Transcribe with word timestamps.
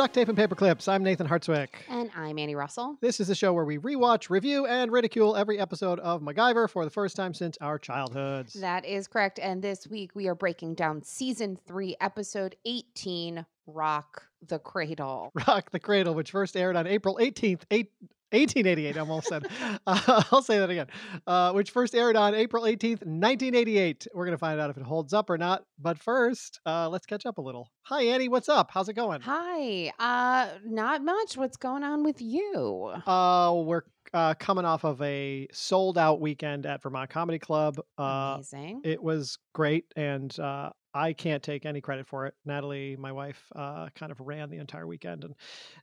Duct 0.00 0.14
Tape 0.14 0.28
and 0.28 0.38
Paper 0.38 0.54
Clips. 0.54 0.88
I'm 0.88 1.02
Nathan 1.02 1.28
Hartswick. 1.28 1.68
And 1.90 2.10
I'm 2.16 2.38
Annie 2.38 2.54
Russell. 2.54 2.96
This 3.02 3.20
is 3.20 3.28
the 3.28 3.34
show 3.34 3.52
where 3.52 3.66
we 3.66 3.76
rewatch, 3.76 4.30
review, 4.30 4.64
and 4.64 4.90
ridicule 4.90 5.36
every 5.36 5.58
episode 5.58 6.00
of 6.00 6.22
MacGyver 6.22 6.70
for 6.70 6.86
the 6.86 6.90
first 6.90 7.16
time 7.16 7.34
since 7.34 7.58
our 7.60 7.78
childhoods. 7.78 8.54
That 8.54 8.86
is 8.86 9.06
correct. 9.06 9.38
And 9.38 9.60
this 9.60 9.86
week 9.86 10.12
we 10.14 10.26
are 10.26 10.34
breaking 10.34 10.76
down 10.76 11.02
season 11.02 11.58
three, 11.66 11.96
episode 12.00 12.56
18 12.64 13.44
Rock 13.66 14.22
the 14.48 14.58
Cradle. 14.58 15.32
Rock 15.46 15.70
the 15.70 15.78
Cradle, 15.78 16.14
which 16.14 16.30
first 16.30 16.56
aired 16.56 16.76
on 16.76 16.86
April 16.86 17.18
18th, 17.20 17.64
eight, 17.70 17.92
1888, 18.32 18.96
I 18.96 19.00
almost 19.00 19.28
said. 19.28 19.46
Uh, 19.86 20.22
I'll 20.30 20.42
say 20.42 20.58
that 20.58 20.68
again. 20.70 20.86
Uh, 21.26 21.52
which 21.52 21.70
first 21.70 21.94
aired 21.94 22.14
on 22.16 22.34
April 22.34 22.64
18th, 22.64 23.04
1988. 23.06 24.06
We're 24.14 24.24
going 24.24 24.34
to 24.34 24.38
find 24.38 24.60
out 24.60 24.68
if 24.70 24.76
it 24.76 24.82
holds 24.82 25.12
up 25.12 25.30
or 25.30 25.38
not. 25.38 25.62
But 25.78 25.98
first, 25.98 26.60
uh, 26.66 26.88
let's 26.88 27.06
catch 27.06 27.24
up 27.26 27.38
a 27.38 27.40
little. 27.40 27.70
Hi, 27.82 28.02
Annie. 28.02 28.28
What's 28.28 28.48
up? 28.48 28.70
How's 28.72 28.88
it 28.88 28.94
going? 28.94 29.20
Hi. 29.22 29.92
Uh, 29.98 30.48
not 30.64 31.02
much. 31.02 31.36
What's 31.36 31.56
going 31.56 31.82
on 31.82 32.04
with 32.04 32.20
you? 32.20 32.92
Uh, 33.06 33.54
we're 33.64 33.82
uh, 34.12 34.34
coming 34.34 34.64
off 34.64 34.84
of 34.84 35.00
a 35.02 35.46
sold 35.52 35.96
out 35.98 36.20
weekend 36.20 36.66
at 36.66 36.82
Vermont 36.82 37.10
Comedy 37.10 37.38
Club. 37.38 37.80
Uh, 37.98 38.34
Amazing. 38.36 38.82
it 38.84 39.02
was 39.02 39.38
great 39.54 39.86
and 39.96 40.38
uh, 40.38 40.70
i 40.94 41.12
can't 41.12 41.42
take 41.42 41.66
any 41.66 41.80
credit 41.80 42.06
for 42.06 42.26
it. 42.26 42.34
Natalie 42.44 42.96
my 42.98 43.12
wife 43.12 43.42
uh, 43.54 43.88
kind 43.94 44.12
of 44.12 44.20
ran 44.20 44.50
the 44.50 44.58
entire 44.58 44.86
weekend 44.86 45.24
and 45.24 45.34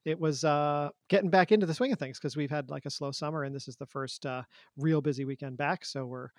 it 0.06 0.20
was 0.20 0.44
uh, 0.44 0.90
getting 1.10 1.30
back 1.30 1.52
into 1.52 1.66
the 1.66 1.74
swing 1.74 1.92
of 1.92 2.00
things 2.00 2.20
because 2.20 2.36
we've 2.36 2.50
had 2.50 2.70
like 2.70 2.86
a 2.86 2.90
slow 2.90 3.12
summer 3.12 3.44
and 3.44 3.56
this 3.56 3.68
is 3.68 3.76
the 3.76 3.86
first 3.86 4.26
uh, 4.26 4.44
real 4.78 5.02
busy 5.02 5.26
weekend 5.26 5.58
back 5.58 5.86
so 5.86 6.06
we're 6.06 6.30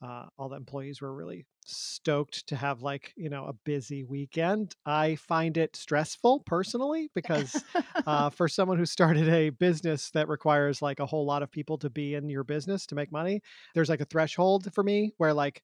uh, 0.00 0.26
all 0.38 0.48
the 0.48 0.56
employees 0.56 1.00
were 1.00 1.12
really 1.12 1.44
stoked 1.64 2.46
to 2.46 2.56
have 2.56 2.82
like 2.82 3.12
you 3.16 3.28
know 3.28 3.46
a 3.46 3.52
busy 3.52 4.04
weekend. 4.04 4.74
I 4.86 5.16
find 5.16 5.56
it 5.56 5.74
stressful 5.74 6.44
personally 6.46 7.10
because 7.14 7.62
uh, 8.06 8.30
for 8.30 8.48
someone 8.48 8.78
who 8.78 8.86
started 8.86 9.28
a 9.28 9.50
business 9.50 10.10
that 10.12 10.28
requires 10.28 10.80
like 10.80 11.00
a 11.00 11.06
whole 11.06 11.26
lot 11.26 11.42
of 11.42 11.50
people 11.50 11.78
to 11.78 11.90
be 11.90 12.14
in 12.14 12.28
your 12.28 12.44
business 12.44 12.86
to 12.86 12.94
make 12.94 13.10
money 13.10 13.40
there's 13.74 13.88
like 13.88 14.00
a 14.00 14.04
threshold 14.04 14.72
for 14.72 14.82
me 14.84 15.12
where 15.16 15.34
like 15.34 15.62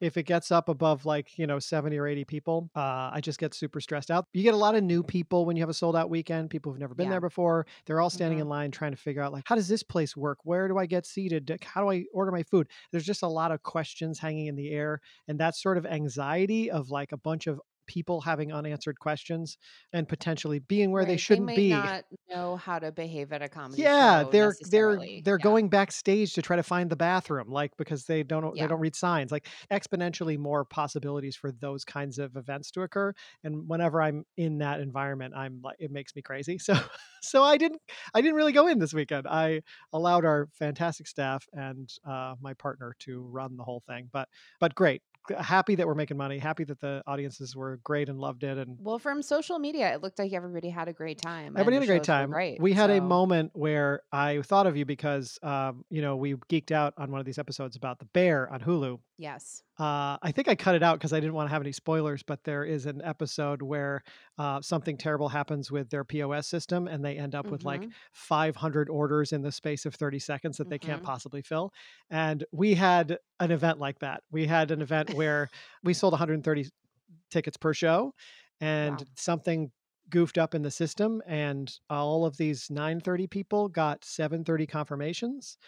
if 0.00 0.16
it 0.16 0.24
gets 0.24 0.50
up 0.50 0.68
above 0.68 1.04
like 1.06 1.38
you 1.38 1.46
know 1.46 1.58
70 1.58 1.96
or 1.98 2.06
80 2.06 2.24
people 2.24 2.70
uh, 2.76 3.10
i 3.12 3.20
just 3.20 3.38
get 3.38 3.54
super 3.54 3.80
stressed 3.80 4.10
out. 4.10 4.26
You 4.34 4.42
get 4.42 4.54
a 4.54 4.56
lot 4.56 4.74
of 4.74 4.82
new 4.84 5.02
people 5.02 5.46
when 5.46 5.56
you 5.56 5.62
have 5.62 5.68
a 5.70 5.74
sold 5.74 5.96
out 5.96 6.10
weekend 6.10 6.50
people 6.50 6.70
who've 6.72 6.80
never 6.80 6.94
been 6.94 7.06
Yeah. 7.06 7.10
there 7.10 7.20
before. 7.20 7.66
They're 7.86 8.00
all 8.00 8.10
standing 8.10 8.38
Mhm. 8.38 8.42
in 8.42 8.48
line 8.48 8.70
trying 8.70 8.90
to 8.92 8.96
figure 8.96 9.22
out 9.22 9.32
like 9.32 9.44
how 9.46 9.54
does 9.54 9.68
this 9.68 9.82
place 9.82 10.16
work? 10.16 10.38
Where 10.44 10.68
do 10.68 10.78
i 10.78 10.86
get 10.86 11.06
seated? 11.06 11.58
How 11.62 11.82
do 11.82 11.90
i 11.90 12.04
order 12.12 12.30
my 12.32 12.42
food? 12.42 12.68
There's 12.92 13.04
just 13.06 13.22
a 13.22 13.28
lot 13.28 13.52
of 13.52 13.62
questions 13.62 14.18
hanging 14.18 14.46
in 14.46 14.56
the 14.56 14.70
air 14.70 15.00
and 15.28 15.38
that 15.40 15.56
sort 15.56 15.78
of 15.78 15.86
anxiety 15.86 16.70
of 16.70 16.90
like 16.90 17.12
a 17.12 17.16
bunch 17.18 17.46
of 17.46 17.60
people 17.86 18.20
having 18.22 18.52
unanswered 18.52 18.98
questions 18.98 19.58
and 19.92 20.08
potentially 20.08 20.58
being 20.58 20.90
where 20.92 21.04
they 21.04 21.16
shouldn't 21.16 21.54
may 21.54 21.54
be 21.54 21.62
not 21.62 22.04
know 22.28 22.56
how 22.56 22.78
to 22.78 22.92
behave 22.92 23.32
at 23.32 23.42
a 23.42 23.48
comedy 23.48 23.90
yeah 23.98 24.24
they're 24.24 24.56
they're 24.62 25.02
they're 25.18 25.36
Yeah. 25.36 25.50
going 25.50 25.68
backstage 25.68 26.32
to 26.32 26.40
try 26.40 26.56
to 26.56 26.62
find 26.62 26.88
the 26.88 26.96
bathroom 26.96 27.48
like 27.50 27.76
because 27.76 28.06
they 28.06 28.22
don't 28.22 28.58
Yeah. 28.58 28.60
they 28.60 28.66
don't 28.66 28.80
read 28.80 28.94
signs 28.96 29.30
like 29.30 29.48
exponentially 29.70 30.38
more 30.38 30.64
possibilities 30.64 31.36
for 31.36 31.52
those 31.52 31.84
kinds 31.84 32.18
of 32.18 32.36
events 32.36 32.70
to 32.70 32.80
occur 32.82 33.12
and 33.44 33.68
whenever 33.68 34.00
i'm 34.00 34.24
in 34.38 34.58
that 34.58 34.80
environment 34.80 35.34
i'm 35.36 35.60
like 35.62 35.76
it 35.78 35.90
makes 35.90 36.14
me 36.16 36.22
crazy 36.22 36.56
so 36.60 36.74
so 37.20 37.42
i 37.42 37.58
didn't 37.58 37.82
i 38.14 38.20
didn't 38.22 38.36
really 38.36 38.52
go 38.52 38.66
in 38.66 38.78
this 38.78 38.94
weekend 38.94 39.26
i 39.26 39.60
allowed 39.92 40.24
our 40.24 40.48
fantastic 40.52 41.06
staff 41.06 41.46
and 41.52 41.92
uh, 42.08 42.34
my 42.40 42.54
partner 42.54 42.94
to 42.98 43.20
run 43.20 43.56
the 43.56 43.64
whole 43.64 43.82
thing 43.86 44.08
but 44.10 44.28
but 44.58 44.74
great 44.74 45.02
happy 45.38 45.74
that 45.74 45.86
we're 45.86 45.94
making 45.94 46.16
money 46.16 46.38
happy 46.38 46.64
that 46.64 46.80
the 46.80 47.02
audiences 47.06 47.56
were 47.56 47.78
great 47.84 48.08
and 48.08 48.18
loved 48.18 48.44
it 48.44 48.58
and 48.58 48.76
Well, 48.80 48.98
from 48.98 49.22
social 49.22 49.58
media, 49.58 49.92
it 49.94 50.02
looked 50.02 50.18
like 50.18 50.32
everybody 50.32 50.68
had 50.68 50.88
a 50.88 50.92
great 50.92 51.20
time. 51.20 51.54
Everybody 51.56 51.76
had 51.76 51.82
a 51.82 51.86
great 51.86 52.04
time. 52.04 52.30
Right. 52.32 52.60
We 52.60 52.72
had 52.72 52.90
a 52.90 53.00
moment 53.00 53.50
where 53.54 54.02
I 54.12 54.42
thought 54.42 54.66
of 54.66 54.76
you 54.76 54.84
because, 54.84 55.38
um, 55.42 55.84
you 55.90 56.02
know, 56.02 56.16
we 56.16 56.34
geeked 56.34 56.70
out 56.70 56.94
on 56.96 57.10
one 57.10 57.20
of 57.20 57.26
these 57.26 57.38
episodes 57.38 57.76
about 57.76 57.98
the 57.98 58.06
bear 58.06 58.52
on 58.52 58.60
Hulu. 58.60 58.98
Yes. 59.18 59.62
Uh, 59.78 60.16
I 60.22 60.32
think 60.32 60.48
I 60.48 60.54
cut 60.54 60.74
it 60.74 60.82
out 60.82 60.98
because 60.98 61.12
I 61.12 61.20
didn't 61.20 61.34
want 61.34 61.48
to 61.48 61.52
have 61.52 61.60
any 61.60 61.72
spoilers, 61.72 62.22
but 62.22 62.44
there 62.44 62.64
is 62.64 62.86
an 62.86 63.02
episode 63.02 63.60
where 63.60 64.02
uh, 64.38 64.62
something 64.62 64.96
terrible 64.96 65.28
happens 65.28 65.70
with 65.70 65.90
their 65.90 66.02
POS 66.02 66.46
system 66.48 66.88
and 66.88 67.04
they 67.04 67.18
end 67.18 67.34
up 67.34 67.50
with 67.50 67.62
like 67.62 67.86
Mhm. 67.86 67.94
500 68.14 68.88
orders 68.88 69.32
in 69.32 69.42
the 69.42 69.52
space 69.52 69.84
of 69.84 69.94
30 69.94 70.18
seconds 70.18 70.56
that 70.56 70.70
they 70.70 70.78
can't 70.78 71.02
Mhm. 71.02 71.02
possibly 71.02 71.42
fill. 71.42 71.72
And 72.08 72.42
we 72.52 72.72
had 72.74 73.18
an 73.38 73.50
event 73.50 73.78
like 73.78 73.98
that. 73.98 74.22
We 74.30 74.46
had 74.46 74.70
an 74.70 74.80
event 74.80 75.10
where 75.10 75.50
we 75.82 75.92
sold 75.94 76.14
130 76.14 76.66
tickets 77.30 77.58
per 77.58 77.74
show 77.74 78.14
and 78.60 79.02
Wow. 79.02 79.16
something 79.16 79.72
goofed 80.08 80.38
up 80.38 80.54
in 80.54 80.62
the 80.62 80.70
system 80.70 81.20
and 81.26 81.78
all 81.90 82.24
of 82.24 82.36
these 82.36 82.70
930 82.70 83.26
people 83.26 83.68
got 83.68 84.04
730 84.04 84.66
confirmations. 84.66 85.58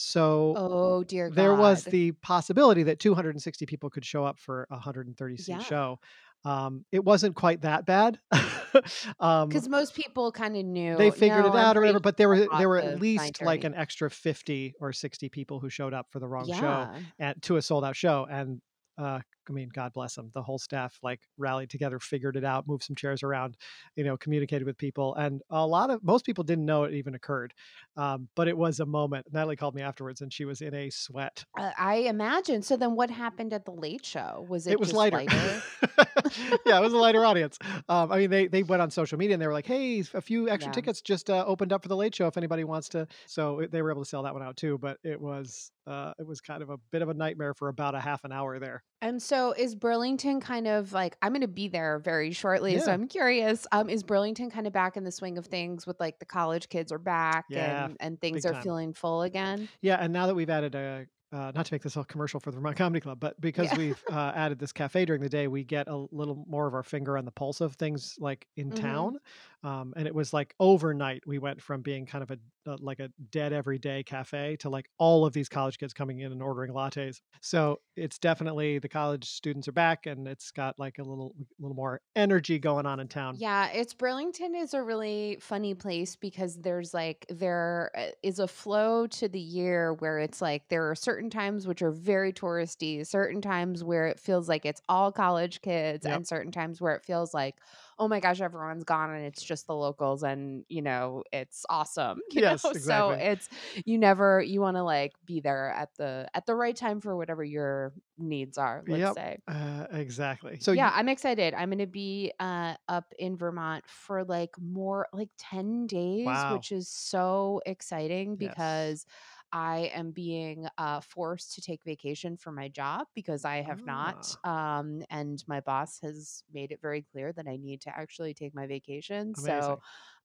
So 0.00 0.54
Oh 0.56 1.02
dear 1.02 1.28
God. 1.28 1.36
there 1.36 1.54
was 1.54 1.84
the 1.84 2.12
possibility 2.12 2.84
that 2.84 3.00
260 3.00 3.66
people 3.66 3.90
could 3.90 4.04
show 4.04 4.24
up 4.24 4.38
for 4.38 4.68
a 4.70 4.74
130 4.74 5.36
seat 5.36 5.52
Yeah. 5.52 5.58
show. 5.58 5.98
Um, 6.44 6.84
it 6.92 7.04
wasn't 7.04 7.34
quite 7.34 7.62
that 7.62 7.84
bad. 7.84 8.20
um, 9.18 9.48
because 9.48 9.68
most 9.68 9.96
people 9.96 10.30
kind 10.30 10.56
of 10.56 10.64
knew 10.64 10.96
they 10.96 11.10
figured 11.10 11.40
"No, 11.40 11.46
it 11.46 11.50
I'm 11.50 11.56
out 11.56 11.76
or 11.76 11.80
whatever, 11.80 11.98
but 11.98 12.16
there 12.16 12.28
were 12.28 12.46
there 12.58 12.68
were 12.68 12.78
at 12.78 13.00
least 13.00 13.42
like 13.42 13.64
an 13.64 13.74
extra 13.74 14.08
50 14.08 14.74
or 14.80 14.92
60 14.92 15.28
people 15.30 15.58
who 15.58 15.68
showed 15.68 15.92
up 15.92 16.06
for 16.12 16.20
the 16.20 16.28
wrong 16.28 16.46
show 16.46 16.88
yeah. 16.92 17.00
and 17.18 17.42
to 17.42 17.56
a 17.56 17.62
sold 17.62 17.84
out 17.84 17.96
show 17.96 18.24
and 18.30 18.60
uh 18.98 19.20
I 19.48 19.52
mean, 19.52 19.70
God 19.72 19.94
bless 19.94 20.14
them. 20.14 20.30
The 20.34 20.42
whole 20.42 20.58
staff 20.58 20.98
like 21.02 21.20
rallied 21.38 21.70
together, 21.70 21.98
figured 21.98 22.36
it 22.36 22.44
out, 22.44 22.66
moved 22.68 22.82
some 22.84 22.96
chairs 22.96 23.22
around, 23.22 23.56
you 23.96 24.04
know, 24.04 24.16
communicated 24.18 24.66
with 24.66 24.76
people, 24.76 25.14
and 25.14 25.40
a 25.50 25.66
lot 25.66 25.90
of 25.90 26.02
most 26.04 26.26
people 26.26 26.44
didn't 26.44 26.66
know 26.66 26.84
it 26.84 26.94
even 26.94 27.14
occurred, 27.14 27.54
um, 27.96 28.28
but 28.36 28.48
it 28.48 28.56
was 28.56 28.80
a 28.80 28.86
moment. 28.86 29.26
Natalie 29.32 29.56
called 29.56 29.74
me 29.74 29.82
afterwards, 29.82 30.20
and 30.20 30.32
she 30.32 30.44
was 30.44 30.60
in 30.60 30.74
a 30.74 30.90
sweat. 30.90 31.44
Uh, 31.56 31.72
I 31.78 31.96
imagine. 31.96 32.62
So 32.62 32.76
then, 32.76 32.94
what 32.94 33.10
happened 33.10 33.52
at 33.52 33.64
the 33.64 33.72
late 33.72 34.04
show? 34.04 34.44
Was 34.48 34.66
it, 34.66 34.72
It, 34.72 34.80
was 34.80 34.92
just 34.92 34.92
lighter. 34.92 35.22
lighter? 35.24 35.64
yeah, 36.66 36.78
it 36.78 36.82
was 36.82 36.92
a 36.92 36.96
lighter 36.98 37.24
audience. 37.24 37.58
Um, 37.88 38.12
I 38.12 38.18
mean, 38.18 38.30
they 38.30 38.46
they 38.48 38.62
went 38.62 38.82
on 38.82 38.90
social 38.90 39.18
media 39.18 39.34
and 39.34 39.40
they 39.42 39.46
were 39.46 39.52
like, 39.54 39.66
"Hey, 39.66 40.00
a 40.12 40.20
few 40.20 40.48
extra 40.50 40.70
Yeah. 40.70 40.72
tickets 40.72 41.00
just 41.00 41.30
uh, 41.30 41.44
opened 41.46 41.72
up 41.72 41.82
for 41.82 41.88
the 41.88 41.96
late 41.96 42.14
show 42.14 42.26
if 42.26 42.36
anybody 42.36 42.64
wants 42.64 42.88
to." 42.90 43.06
So 43.26 43.66
they 43.70 43.80
were 43.80 43.90
able 43.90 44.02
to 44.02 44.08
sell 44.08 44.22
that 44.24 44.34
one 44.34 44.42
out 44.42 44.56
too. 44.58 44.76
But 44.78 44.98
it 45.02 45.18
was 45.20 45.72
uh, 45.88 46.12
it 46.18 46.26
was 46.26 46.40
kind 46.40 46.62
of 46.62 46.70
a 46.70 46.76
bit 46.92 47.02
of 47.02 47.08
a 47.08 47.14
nightmare 47.14 47.54
for 47.54 47.68
about 47.68 47.94
a 47.94 48.00
half 48.00 48.24
an 48.24 48.32
hour 48.32 48.58
there. 48.58 48.84
And 49.00 49.22
so 49.22 49.52
is 49.52 49.76
Burlington 49.76 50.40
kind 50.40 50.66
of 50.66 50.92
like 50.92 51.16
I'm 51.22 51.30
going 51.32 51.42
to 51.42 51.48
be 51.48 51.68
there 51.68 52.00
very 52.00 52.32
shortly, 52.32 52.78
so 52.80 52.92
I'm 52.92 53.06
curious. 53.06 53.64
Um, 53.70 53.88
is 53.88 54.02
Burlington 54.02 54.50
kind 54.50 54.66
of 54.66 54.72
back 54.72 54.96
in 54.96 55.04
the 55.04 55.12
swing 55.12 55.38
of 55.38 55.46
things 55.46 55.86
with 55.86 56.00
like 56.00 56.18
the 56.18 56.26
college 56.26 56.68
kids 56.68 56.90
are 56.90 56.98
back 56.98 57.46
Yeah, 57.48 57.88
and 57.88 57.96
and 58.00 58.20
things 58.20 58.44
are 58.44 58.54
time. 58.54 58.62
feeling 58.62 58.92
full 58.94 59.22
again? 59.22 59.68
Yeah, 59.80 59.96
and 59.96 60.12
now 60.12 60.26
that 60.26 60.34
we've 60.34 60.50
added 60.50 60.74
a 60.74 61.06
uh, 61.30 61.52
not 61.54 61.66
to 61.66 61.74
make 61.74 61.82
this 61.82 61.94
a 61.96 62.04
commercial 62.04 62.40
for 62.40 62.50
the 62.50 62.54
Vermont 62.56 62.76
Comedy 62.78 63.00
Club, 63.00 63.20
but 63.20 63.38
because 63.38 63.70
Yeah. 63.70 63.74
we've 63.74 64.02
uh, 64.10 64.32
added 64.34 64.58
this 64.58 64.72
cafe 64.72 65.04
during 65.04 65.20
the 65.20 65.28
day, 65.28 65.46
we 65.46 65.62
get 65.62 65.86
a 65.86 65.94
little 66.10 66.42
more 66.48 66.66
of 66.66 66.72
our 66.72 66.82
finger 66.82 67.18
on 67.18 67.26
the 67.26 67.30
pulse 67.30 67.60
of 67.60 67.74
things 67.74 68.14
like 68.18 68.46
in 68.56 68.72
Mhm. 68.72 68.72
town. 68.72 69.18
Um, 69.62 69.92
and 69.96 70.06
it 70.06 70.14
was 70.14 70.32
like 70.32 70.54
overnight, 70.60 71.24
we 71.26 71.38
went 71.38 71.60
from 71.62 71.82
being 71.82 72.06
kind 72.06 72.22
of 72.22 72.30
a 72.30 72.38
uh, 72.70 72.76
like 72.80 73.00
a 73.00 73.10
dead 73.30 73.52
everyday 73.52 74.02
cafe 74.02 74.56
to 74.58 74.70
like 74.70 74.88
all 74.98 75.24
of 75.26 75.32
these 75.32 75.48
college 75.48 75.78
kids 75.78 75.92
coming 75.92 76.20
in 76.20 76.32
and 76.32 76.42
ordering 76.42 76.72
lattes. 76.72 77.20
So 77.42 77.80
it's 77.96 78.18
definitely 78.18 78.78
the 78.78 78.88
college 78.88 79.24
students 79.28 79.66
are 79.68 79.72
back, 79.72 80.06
and 80.06 80.28
it's 80.28 80.50
got 80.52 80.78
like 80.78 80.98
a 80.98 81.02
little 81.02 81.34
little 81.58 81.74
more 81.76 82.00
energy 82.14 82.58
going 82.58 82.86
on 82.86 83.00
in 83.00 83.08
town. 83.08 83.40
Yeah, 83.40 83.68
it's 83.68 83.92
Burlington 83.92 84.54
is 84.54 84.72
a 84.72 84.82
really 84.82 85.36
funny 85.38 85.74
place 85.74 86.16
because 86.16 86.56
there's 86.62 86.94
like 86.94 87.26
there 87.28 87.90
uh, 87.94 88.10
a 88.24 88.48
flow 88.48 89.06
to 89.08 89.28
the 89.28 89.38
year 89.38 89.92
where 89.92 90.18
it's 90.18 90.40
like 90.40 90.68
there 90.68 90.88
are 90.90 90.94
certain 90.94 91.28
times 91.28 91.66
which 91.66 91.82
are 91.82 91.90
very 91.90 92.32
touristy, 92.32 93.06
certain 93.06 93.42
times 93.42 93.84
where 93.84 94.06
it 94.06 94.18
feels 94.18 94.48
like 94.48 94.64
it's 94.64 94.80
all 94.88 95.12
college 95.12 95.60
kids, 95.60 96.06
Yep. 96.06 96.22
and 96.22 96.26
certain 96.26 96.50
times 96.52 96.80
where 96.80 96.94
it 96.94 97.04
feels 97.04 97.34
like 97.34 97.60
oh 97.98 98.08
my 98.08 98.20
gosh 98.20 98.40
everyone's 98.40 98.84
gone 98.84 99.10
and 99.10 99.24
it's 99.24 99.42
just 99.42 99.66
the 99.66 99.74
locals 99.74 100.22
and 100.22 100.64
you 100.68 100.82
know 100.82 101.24
it's 101.32 101.64
awesome. 101.68 102.20
You 102.30 102.42
Yes, 102.42 102.64
know? 102.64 102.70
exactly. 102.70 103.16
So 103.18 103.24
it's 103.30 103.48
you 103.84 103.98
never 103.98 104.40
you 104.40 104.60
want 104.60 104.76
to 104.76 104.82
like 104.82 105.12
be 105.24 105.40
there 105.40 105.70
at 105.70 105.90
the 105.98 106.28
at 106.34 106.46
the 106.46 106.54
right 106.54 106.76
time 106.76 107.00
for 107.00 107.16
whatever 107.16 107.42
your 107.44 107.92
needs 108.18 108.58
are. 108.58 108.84
Let's 108.86 109.00
Yep. 109.00 109.14
say. 109.14 109.38
Uh, 109.48 109.86
exactly. 109.92 110.58
So 110.60 110.72
yeah, 110.72 110.88
you- 110.90 110.94
I'm 110.96 111.08
excited. 111.08 111.54
I'm 111.54 111.68
going 111.70 111.78
to 111.78 111.86
be 111.86 112.32
uh, 112.40 112.74
up 112.88 113.12
in 113.18 113.36
Vermont 113.36 113.84
for 113.86 114.24
like 114.24 114.50
more 114.60 115.08
like 115.12 115.30
10 115.38 115.86
days, 115.86 116.26
Wow. 116.26 116.54
which 116.54 116.72
is 116.72 116.88
so 116.88 117.60
exciting 117.66 118.36
Yes. 118.40 119.06
I 119.52 119.90
am 119.94 120.10
being 120.10 120.68
uh, 120.76 121.00
forced 121.00 121.54
to 121.54 121.60
take 121.60 121.82
vacation 121.84 122.36
for 122.36 122.52
my 122.52 122.68
job 122.68 123.06
because 123.14 123.44
I 123.44 123.62
have 123.62 123.84
not. 123.84 124.36
Ah. 124.44 124.78
Um, 124.78 125.02
and 125.10 125.42
my 125.46 125.60
boss 125.60 125.98
has 126.02 126.42
made 126.52 126.72
it 126.72 126.80
very 126.82 127.02
clear 127.02 127.32
that 127.32 127.46
I 127.46 127.56
need 127.56 127.80
to 127.82 127.96
actually 127.96 128.34
take 128.34 128.54
my 128.54 128.66
vacation. 128.66 129.32
Amazing. 129.38 129.62
So 129.62 129.80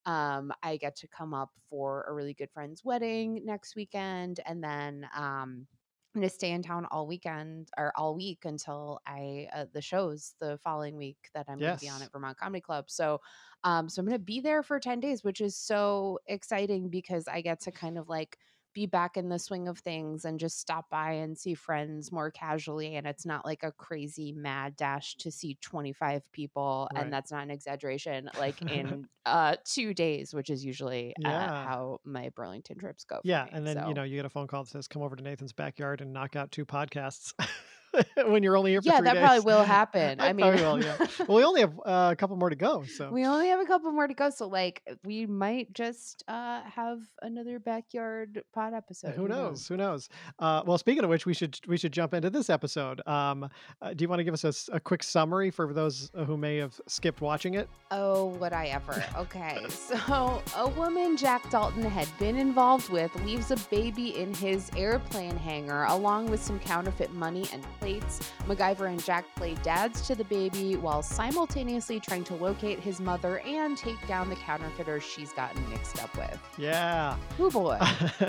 um, 0.06 0.52
I 0.62 0.78
get 0.78 0.96
to 0.98 1.08
come 1.08 1.34
up 1.34 1.52
for 1.70 2.06
a 2.10 2.14
really 2.14 2.34
good 2.34 2.52
friend's 2.52 2.84
wedding 2.84 3.42
next 3.46 3.76
weekend. 3.76 4.42
And 4.46 4.64
then 4.64 5.08
um, 5.16 5.68
I'm 6.16 6.22
gonna 6.22 6.30
stay 6.30 6.52
in 6.52 6.62
town 6.62 6.86
all 6.92 7.08
weekend 7.08 7.70
or 7.76 7.92
all 7.96 8.14
week 8.14 8.46
until 8.46 9.00
I 9.08 9.48
uh, 9.56 9.66
the 9.74 9.82
shows 9.82 10.36
the 10.40 10.60
following 10.64 10.96
week 10.96 11.18
that 11.34 11.46
I'm 11.50 11.58
gonna 11.58 11.78
be 11.78 11.90
on 11.90 12.04
at 12.04 12.12
Vermont 12.12 12.38
Comedy 12.38 12.62
Club. 12.62 12.86
So, 12.88 13.20
um, 13.64 13.90
so 13.90 14.00
I'm 14.00 14.06
gonna 14.06 14.20
be 14.20 14.40
there 14.40 14.62
for 14.62 14.80
ten 14.80 15.00
days, 15.00 15.24
which 15.24 15.42
is 15.42 15.56
so 15.56 16.20
exciting 16.28 16.90
because 16.90 17.28
I 17.28 17.42
get 17.42 17.62
to 17.62 17.72
kind 17.72 17.98
of 17.98 18.10
like 18.10 18.38
be 18.74 18.86
back 18.86 19.18
in 19.18 19.30
the 19.30 19.40
swing 19.40 19.68
of 19.68 19.80
things 19.80 20.26
and 20.26 20.40
just 20.40 20.60
stop 20.60 20.90
by 20.90 21.12
and 21.14 21.38
see 21.38 21.54
friends 21.54 22.12
more 22.12 22.32
casually. 22.32 22.96
And 22.96 23.06
it's 23.08 23.26
not 23.26 23.46
like 23.46 23.64
a 23.64 23.72
crazy 23.72 24.32
mad 24.32 24.76
dash 24.76 25.16
to 25.18 25.32
see 25.32 25.58
25 25.62 26.24
people, 26.32 26.90
and 26.96 27.12
that's 27.14 27.32
not 27.32 27.44
an 27.44 27.52
exaggeration. 27.52 28.30
Like 28.36 28.62
in 28.68 29.08
uh 29.26 29.58
two 29.66 29.94
days, 29.94 30.34
which 30.34 30.50
is 30.50 30.66
usually 30.66 31.16
uh, 31.24 31.48
how 31.54 32.00
my 32.04 32.30
Burlington 32.30 32.78
trips 32.80 33.04
go 33.06 33.22
for 33.28 33.36
Yeah, 33.36 33.48
me. 33.48 33.52
and 33.52 33.66
then, 33.66 33.82
you 33.84 33.94
know, 33.94 34.04
you 34.04 34.18
get 34.18 34.26
a 34.26 34.30
phone 34.30 34.48
call 34.48 34.64
that 34.64 34.70
says, 34.70 34.88
"Come 34.88 35.02
over 35.02 35.16
to 35.16 35.24
Nathan's 35.24 35.54
backyard 35.54 36.02
and 36.02 36.12
knock 36.12 36.36
out 36.36 36.52
2 36.52 36.66
podcasts," 36.66 37.34
when 38.28 38.44
you're 38.44 38.58
only 38.58 38.72
here 38.72 38.82
for 38.82 38.88
Yeah, 38.90 39.00
3 39.00 39.06
that 39.06 39.18
probably 39.18 39.40
will 39.42 39.64
happen. 39.64 40.20
I 40.20 40.30
I 40.30 40.34
mean, 40.34 40.46
will, 40.56 40.84
yeah. 40.84 40.98
Well, 41.28 41.38
we 41.38 41.44
only 41.44 41.62
have, 41.62 41.74
uh, 41.86 42.10
a 42.12 42.16
couple 42.16 42.36
more 42.36 42.50
to 42.50 42.56
go, 42.56 42.84
so 42.84 43.10
we 43.12 43.26
only 43.26 43.48
have 43.50 43.60
a 43.60 43.66
couple 43.66 43.92
more 43.92 44.08
to 44.08 44.14
go, 44.14 44.30
so 44.30 44.48
like 44.48 44.82
we 45.04 45.26
might 45.26 45.74
just 45.74 46.24
uh 46.28 46.62
have 46.64 47.00
another 47.22 47.60
backyard 47.60 48.44
pod 48.54 48.74
episode. 48.74 49.16
who 49.16 49.28
knows? 49.28 49.68
Who 49.68 49.78
knows? 49.78 50.10
Uh, 50.40 50.64
well, 50.66 50.78
speaking 50.78 51.04
of 51.04 51.10
which, 51.10 51.26
we 51.26 51.34
should 51.34 51.58
we 51.68 51.78
should 51.78 51.92
jump 51.94 52.14
into 52.14 52.30
this 52.30 52.50
episode. 52.50 53.06
Um, 53.08 53.50
uh, 53.82 53.94
do 53.94 54.04
you 54.04 54.10
wanna 54.10 54.24
give 54.24 54.34
us 54.34 54.70
a 54.72 54.80
quick 54.80 55.04
summary 55.04 55.52
for 55.52 55.72
those 55.74 56.10
uh, 56.16 56.24
who 56.24 56.38
may 56.38 56.58
have 56.58 56.80
skipped 56.88 57.22
watching 57.22 57.54
it? 57.56 57.70
Oh, 57.92 58.28
would 58.40 58.54
I 58.54 58.68
ever? 58.68 59.04
Okay, 59.24 59.60
so 59.70 60.42
a 60.58 60.68
woman 60.70 61.16
Jack 61.18 61.50
Dalton 61.50 61.84
had 61.84 62.08
been 62.20 62.36
involved 62.36 62.90
with 62.90 63.14
leaves 63.24 63.52
a 63.52 63.56
baby 63.70 64.18
in 64.18 64.34
his 64.34 64.70
airplane 64.76 65.38
hangar 65.38 65.84
along 65.86 66.30
with 66.30 66.44
some 66.44 66.60
counterfeit 66.60 67.14
money 67.14 67.46
and 67.54 67.64
plates. 67.84 68.32
MacGyver 68.48 68.88
and 68.88 69.04
Jack 69.04 69.26
play 69.36 69.56
dads 69.56 70.08
to 70.08 70.16
the 70.16 70.24
baby 70.24 70.78
while 70.78 71.04
simultaneously 71.04 72.00
trying 72.00 72.24
to 72.24 72.34
locate 72.36 72.80
his 72.80 73.02
mother 73.02 73.40
and 73.40 73.78
take 73.78 74.08
down 74.08 74.30
the 74.30 74.38
counterfeiter 74.38 75.02
she's 75.02 75.34
gotten 75.34 75.70
mixed 75.70 76.02
up 76.02 76.16
with. 76.16 76.40
Yeah. 76.58 77.18
Oh 77.38 77.50
boy. 77.50 77.78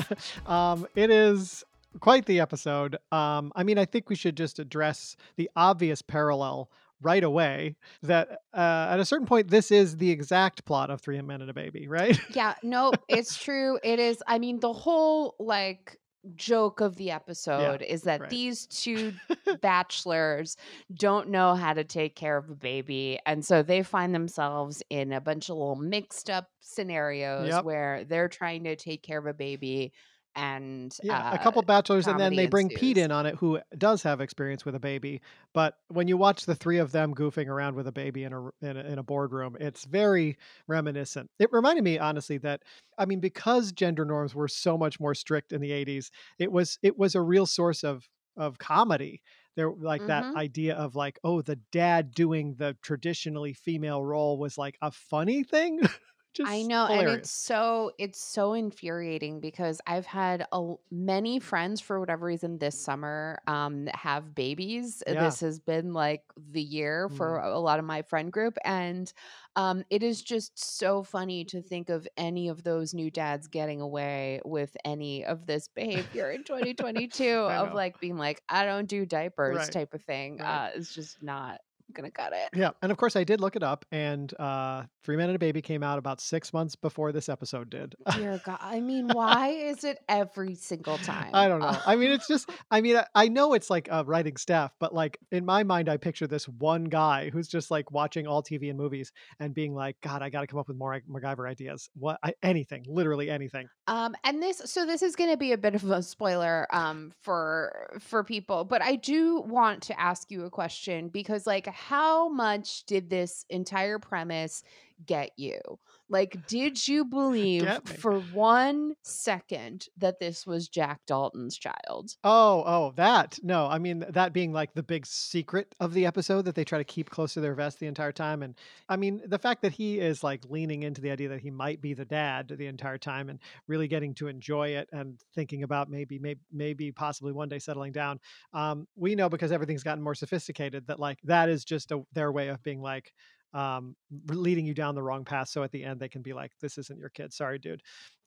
um, 0.52 0.88
it 0.96 1.08
is 1.08 1.62
quite 2.00 2.26
the 2.26 2.40
episode. 2.40 2.96
Um, 3.12 3.52
I 3.54 3.62
mean, 3.62 3.78
I 3.78 3.84
think 3.84 4.10
we 4.10 4.16
should 4.16 4.36
just 4.36 4.58
address 4.58 5.14
the 5.36 5.48
obvious 5.54 6.02
parallel 6.02 6.68
right 7.00 7.22
away 7.22 7.76
that 8.02 8.40
uh, 8.54 8.88
at 8.90 8.98
a 8.98 9.04
certain 9.04 9.26
point, 9.26 9.50
this 9.50 9.70
is 9.70 9.98
the 9.98 10.10
exact 10.10 10.64
plot 10.64 10.90
of 10.90 11.00
Three 11.00 11.20
Men 11.22 11.42
and 11.42 11.50
a 11.50 11.54
Baby, 11.54 11.86
right? 11.86 12.18
Yeah, 12.34 12.54
no, 12.64 12.92
it's 13.08 13.36
true. 13.42 13.78
It 13.84 14.00
is. 14.00 14.20
I 14.26 14.40
mean, 14.40 14.58
the 14.58 14.72
whole 14.72 15.36
like 15.38 16.00
joke 16.36 16.80
of 16.80 16.96
the 16.96 17.10
episode 17.10 17.82
is 17.82 18.02
that 18.02 18.20
right. 18.22 18.30
these 18.30 18.66
two 18.66 19.12
bachelors 19.60 20.56
don't 20.94 21.28
know 21.28 21.54
how 21.54 21.72
to 21.72 21.84
take 21.84 22.16
care 22.16 22.36
of 22.36 22.48
a 22.50 22.54
baby. 22.54 23.18
And 23.26 23.44
so 23.44 23.62
they 23.62 23.82
find 23.82 24.14
themselves 24.14 24.82
in 24.90 25.12
a 25.12 25.20
bunch 25.20 25.48
of 25.48 25.56
little 25.56 25.76
mixed 25.76 26.30
up 26.30 26.48
scenarios 26.60 27.48
Yep. 27.48 27.64
where 27.64 28.04
they're 28.04 28.28
trying 28.28 28.64
to 28.64 28.76
take 28.76 29.02
care 29.02 29.18
of 29.18 29.26
a 29.26 29.34
baby 29.34 29.92
and 30.34 30.96
Yeah, 31.02 31.22
a 31.30 31.38
uh, 31.38 31.38
couple 31.38 31.60
bachelors, 31.62 32.08
and 32.08 32.18
then 32.18 32.34
they 32.34 32.46
bring 32.46 32.70
Pete 32.70 32.96
in 32.96 33.12
on 33.12 33.26
it, 33.26 33.34
who 33.34 33.60
does 33.76 34.02
have 34.04 34.22
experience 34.22 34.64
with 34.64 34.74
a 34.74 34.80
baby. 34.80 35.20
But 35.52 35.76
when 35.88 36.08
you 36.08 36.16
watch 36.16 36.46
the 36.46 36.54
three 36.54 36.78
of 36.78 36.92
them 36.92 37.14
goofing 37.14 37.46
around 37.48 37.74
with 37.74 37.86
a 37.86 37.92
baby 37.92 38.22
in 38.24 38.32
a 38.32 38.46
in 38.62 38.76
a, 38.78 38.80
in 38.84 38.98
a 38.98 39.02
boardroom, 39.02 39.54
it's 39.60 39.84
very 39.84 40.38
reminiscent. 40.66 41.30
It 41.38 41.52
reminded 41.52 41.84
me, 41.84 41.98
honestly, 41.98 42.38
that 42.38 42.62
I 42.96 43.04
mean, 43.04 43.20
because 43.20 43.70
gender 43.72 44.04
norms 44.06 44.34
were 44.34 44.48
so 44.48 44.78
much 44.78 44.98
more 44.98 45.14
strict 45.14 45.52
in 45.52 45.60
the 45.60 45.72
'80s, 45.72 46.10
it 46.38 46.50
was 46.52 46.78
it 46.82 46.96
was 46.96 47.14
a 47.14 47.20
real 47.22 47.44
source 47.46 47.84
of 47.84 48.08
of 48.36 48.58
comedy. 48.58 49.20
There, 49.56 49.70
like 49.72 50.06
that 50.06 50.26
Mhm. 50.26 50.36
idea 50.36 50.74
of 50.74 50.96
like, 50.96 51.18
oh, 51.22 51.42
the 51.42 51.56
dad 51.70 52.12
doing 52.12 52.54
the 52.56 52.76
traditionally 52.82 53.52
female 53.52 54.02
role 54.02 54.38
was 54.38 54.56
like 54.56 54.78
a 54.80 54.90
funny 54.90 55.42
thing. 55.44 55.80
Just 56.34 56.46
I 56.46 56.62
know, 56.62 56.86
and 56.88 57.08
it's 57.08 57.30
so 57.30 57.92
it's 57.98 58.18
so 58.20 58.52
infuriating 58.52 59.40
because 59.40 59.80
I've 59.86 60.04
had 60.04 60.46
a, 60.52 60.74
many 60.90 61.38
friends 61.38 61.80
for 61.80 61.98
whatever 61.98 62.26
reason 62.26 62.58
this 62.58 62.78
summer 62.78 63.38
um 63.46 63.86
have 63.94 64.34
babies. 64.34 65.02
Uh, 65.06 65.14
Yeah. 65.14 65.14
This 65.14 65.40
has 65.40 65.58
been 65.58 65.94
like 65.94 66.22
the 66.36 66.60
year 66.62 67.08
for 67.08 67.38
Mhm. 67.38 67.40
a 67.40 67.58
lot 67.58 67.78
of 67.78 67.86
my 67.86 68.02
friend 68.02 68.30
group, 68.30 68.58
and 68.64 69.10
um 69.56 69.84
it 69.88 70.02
is 70.02 70.22
just 70.22 70.58
so 70.58 71.02
funny 71.02 71.46
to 71.46 71.62
think 71.62 71.88
of 71.88 72.06
any 72.18 72.48
of 72.48 72.62
those 72.62 72.92
new 72.92 73.10
dads 73.10 73.48
getting 73.48 73.80
away 73.80 74.40
with 74.44 74.76
any 74.84 75.24
of 75.24 75.46
this 75.46 75.68
behavior 75.68 76.30
in 76.30 76.44
2022 76.44 77.30
of 77.38 77.72
know. 77.72 77.72
like 77.72 77.98
being 78.00 78.18
like 78.18 78.42
I 78.50 78.66
don't 78.66 78.86
do 78.86 79.06
diapers 79.06 79.66
Right. 79.66 79.70
type 79.70 79.94
of 79.94 80.02
thing. 80.02 80.40
Right. 80.40 80.62
Uh, 80.64 80.72
it's 80.74 80.92
just 80.92 81.22
not 81.22 81.60
gonna 81.92 82.10
cut 82.10 82.32
it. 82.32 82.58
Yeah, 82.58 82.70
and 82.82 82.90
of 82.90 82.98
course 82.98 83.16
I 83.16 83.24
did 83.24 83.40
look 83.40 83.56
it 83.56 83.62
up, 83.62 83.84
and 83.92 84.32
uh, 84.38 84.84
Three 85.02 85.16
Men 85.16 85.28
and 85.28 85.36
a 85.36 85.38
Baby 85.38 85.62
came 85.62 85.82
out 85.82 85.98
about 85.98 86.20
six 86.20 86.52
months 86.52 86.76
before 86.76 87.12
this 87.12 87.28
episode 87.28 87.70
did. 87.70 87.94
Dear 88.14 88.40
God, 88.44 88.58
I 88.60 88.80
mean, 88.80 89.08
why 89.12 89.48
is 89.48 89.84
it 89.84 89.98
every 90.08 90.54
single 90.54 90.98
time? 90.98 91.30
I 91.34 91.48
don't 91.48 91.60
know. 91.60 91.76
I 91.86 91.96
mean, 91.96 92.10
it's 92.10 92.26
just. 92.26 92.48
I 92.70 92.80
mean, 92.80 92.96
I, 92.96 93.06
I 93.14 93.28
know 93.28 93.52
it's 93.54 93.70
like 93.70 93.88
a 93.90 94.04
writing 94.04 94.36
staff, 94.36 94.72
but 94.80 94.94
like 94.94 95.18
in 95.30 95.44
my 95.44 95.62
mind, 95.62 95.88
I 95.88 95.96
picture 95.96 96.26
this 96.26 96.48
one 96.48 96.84
guy 96.84 97.30
who's 97.30 97.48
just 97.48 97.70
like 97.70 97.90
watching 97.90 98.26
all 98.26 98.42
TV 98.42 98.70
and 98.70 98.78
movies 98.78 99.12
and 99.38 99.54
being 99.54 99.74
like, 99.74 99.96
"God, 100.00 100.22
I 100.22 100.30
got 100.30 100.40
to 100.40 100.46
come 100.46 100.58
up 100.58 100.68
with 100.68 100.76
more 100.76 101.00
MacGyver 101.10 101.48
ideas. 101.48 101.90
What? 101.94 102.18
I, 102.22 102.34
anything, 102.42 102.84
literally 102.88 103.30
anything." 103.30 103.68
um, 103.86 104.14
and 104.24 104.42
this, 104.42 104.62
so 104.64 104.86
this 104.86 105.02
is 105.02 105.14
going 105.16 105.30
to 105.30 105.36
be 105.36 105.52
a 105.52 105.58
bit 105.58 105.74
of 105.74 105.84
a 105.90 106.02
spoiler, 106.02 106.66
um, 106.70 107.12
for 107.22 107.98
for 108.00 108.24
people, 108.24 108.64
but 108.64 108.82
I 108.82 108.96
do 108.96 109.40
want 109.40 109.82
to 109.84 110.00
ask 110.00 110.30
you 110.30 110.44
a 110.44 110.50
question 110.50 111.08
because, 111.08 111.46
like, 111.46 111.73
how 111.74 112.28
much 112.28 112.84
did 112.84 113.10
this 113.10 113.44
entire 113.50 113.98
premise 113.98 114.62
get 115.06 115.30
you? 115.36 115.60
Like, 116.08 116.46
did 116.46 116.86
you 116.86 117.06
believe 117.06 117.66
for 117.84 118.20
one 118.20 118.94
second 119.02 119.86
that 119.96 120.20
this 120.20 120.46
was 120.46 120.68
Jack 120.68 121.00
Dalton's 121.06 121.56
child? 121.56 122.14
Oh, 122.22 122.62
oh, 122.66 122.92
that. 122.96 123.38
No, 123.42 123.66
I 123.66 123.78
mean 123.78 124.04
that 124.10 124.32
being 124.32 124.52
like 124.52 124.74
the 124.74 124.82
big 124.82 125.06
secret 125.06 125.74
of 125.80 125.94
the 125.94 126.06
episode 126.06 126.44
that 126.44 126.54
they 126.54 126.64
try 126.64 126.78
to 126.78 126.84
keep 126.84 127.10
close 127.10 127.34
to 127.34 127.40
their 127.40 127.54
vest 127.54 127.80
the 127.80 127.86
entire 127.86 128.12
time. 128.12 128.42
And 128.42 128.54
I 128.88 128.96
mean, 128.96 129.22
the 129.26 129.38
fact 129.38 129.62
that 129.62 129.72
he 129.72 129.98
is 129.98 130.22
like 130.22 130.44
leaning 130.48 130.82
into 130.82 131.00
the 131.00 131.10
idea 131.10 131.30
that 131.30 131.40
he 131.40 131.50
might 131.50 131.80
be 131.80 131.94
the 131.94 132.04
dad 132.04 132.48
the 132.48 132.66
entire 132.66 132.98
time 132.98 133.30
and 133.30 133.38
really 133.66 133.88
getting 133.88 134.14
to 134.14 134.28
enjoy 134.28 134.68
it 134.68 134.88
and 134.92 135.18
thinking 135.34 135.62
about 135.62 135.90
maybe, 135.90 136.18
maybe, 136.18 136.40
maybe 136.52 136.92
possibly 136.92 137.32
one 137.32 137.48
day 137.48 137.58
settling 137.58 137.92
down. 137.92 138.20
Um, 138.52 138.86
we 138.94 139.14
know 139.14 139.28
because 139.28 139.52
everything's 139.52 139.82
gotten 139.82 140.04
more 140.04 140.14
sophisticated 140.14 140.86
that 140.88 141.00
like 141.00 141.18
that 141.24 141.48
is 141.48 141.64
just 141.64 141.92
a, 141.92 142.02
their 142.12 142.30
way 142.30 142.48
of 142.48 142.62
being 142.62 142.82
like, 142.82 143.12
um, 143.54 143.96
leading 144.28 144.66
you 144.66 144.74
down 144.74 144.94
the 144.94 145.02
wrong 145.02 145.24
path. 145.24 145.48
So 145.48 145.62
at 145.62 145.70
the 145.70 145.84
end, 145.84 146.00
they 146.00 146.08
can 146.08 146.22
be 146.22 146.32
like, 146.32 146.50
this 146.60 146.76
isn't 146.76 146.98
your 146.98 147.08
kid. 147.08 147.32
Sorry, 147.32 147.58
dude. 147.58 147.80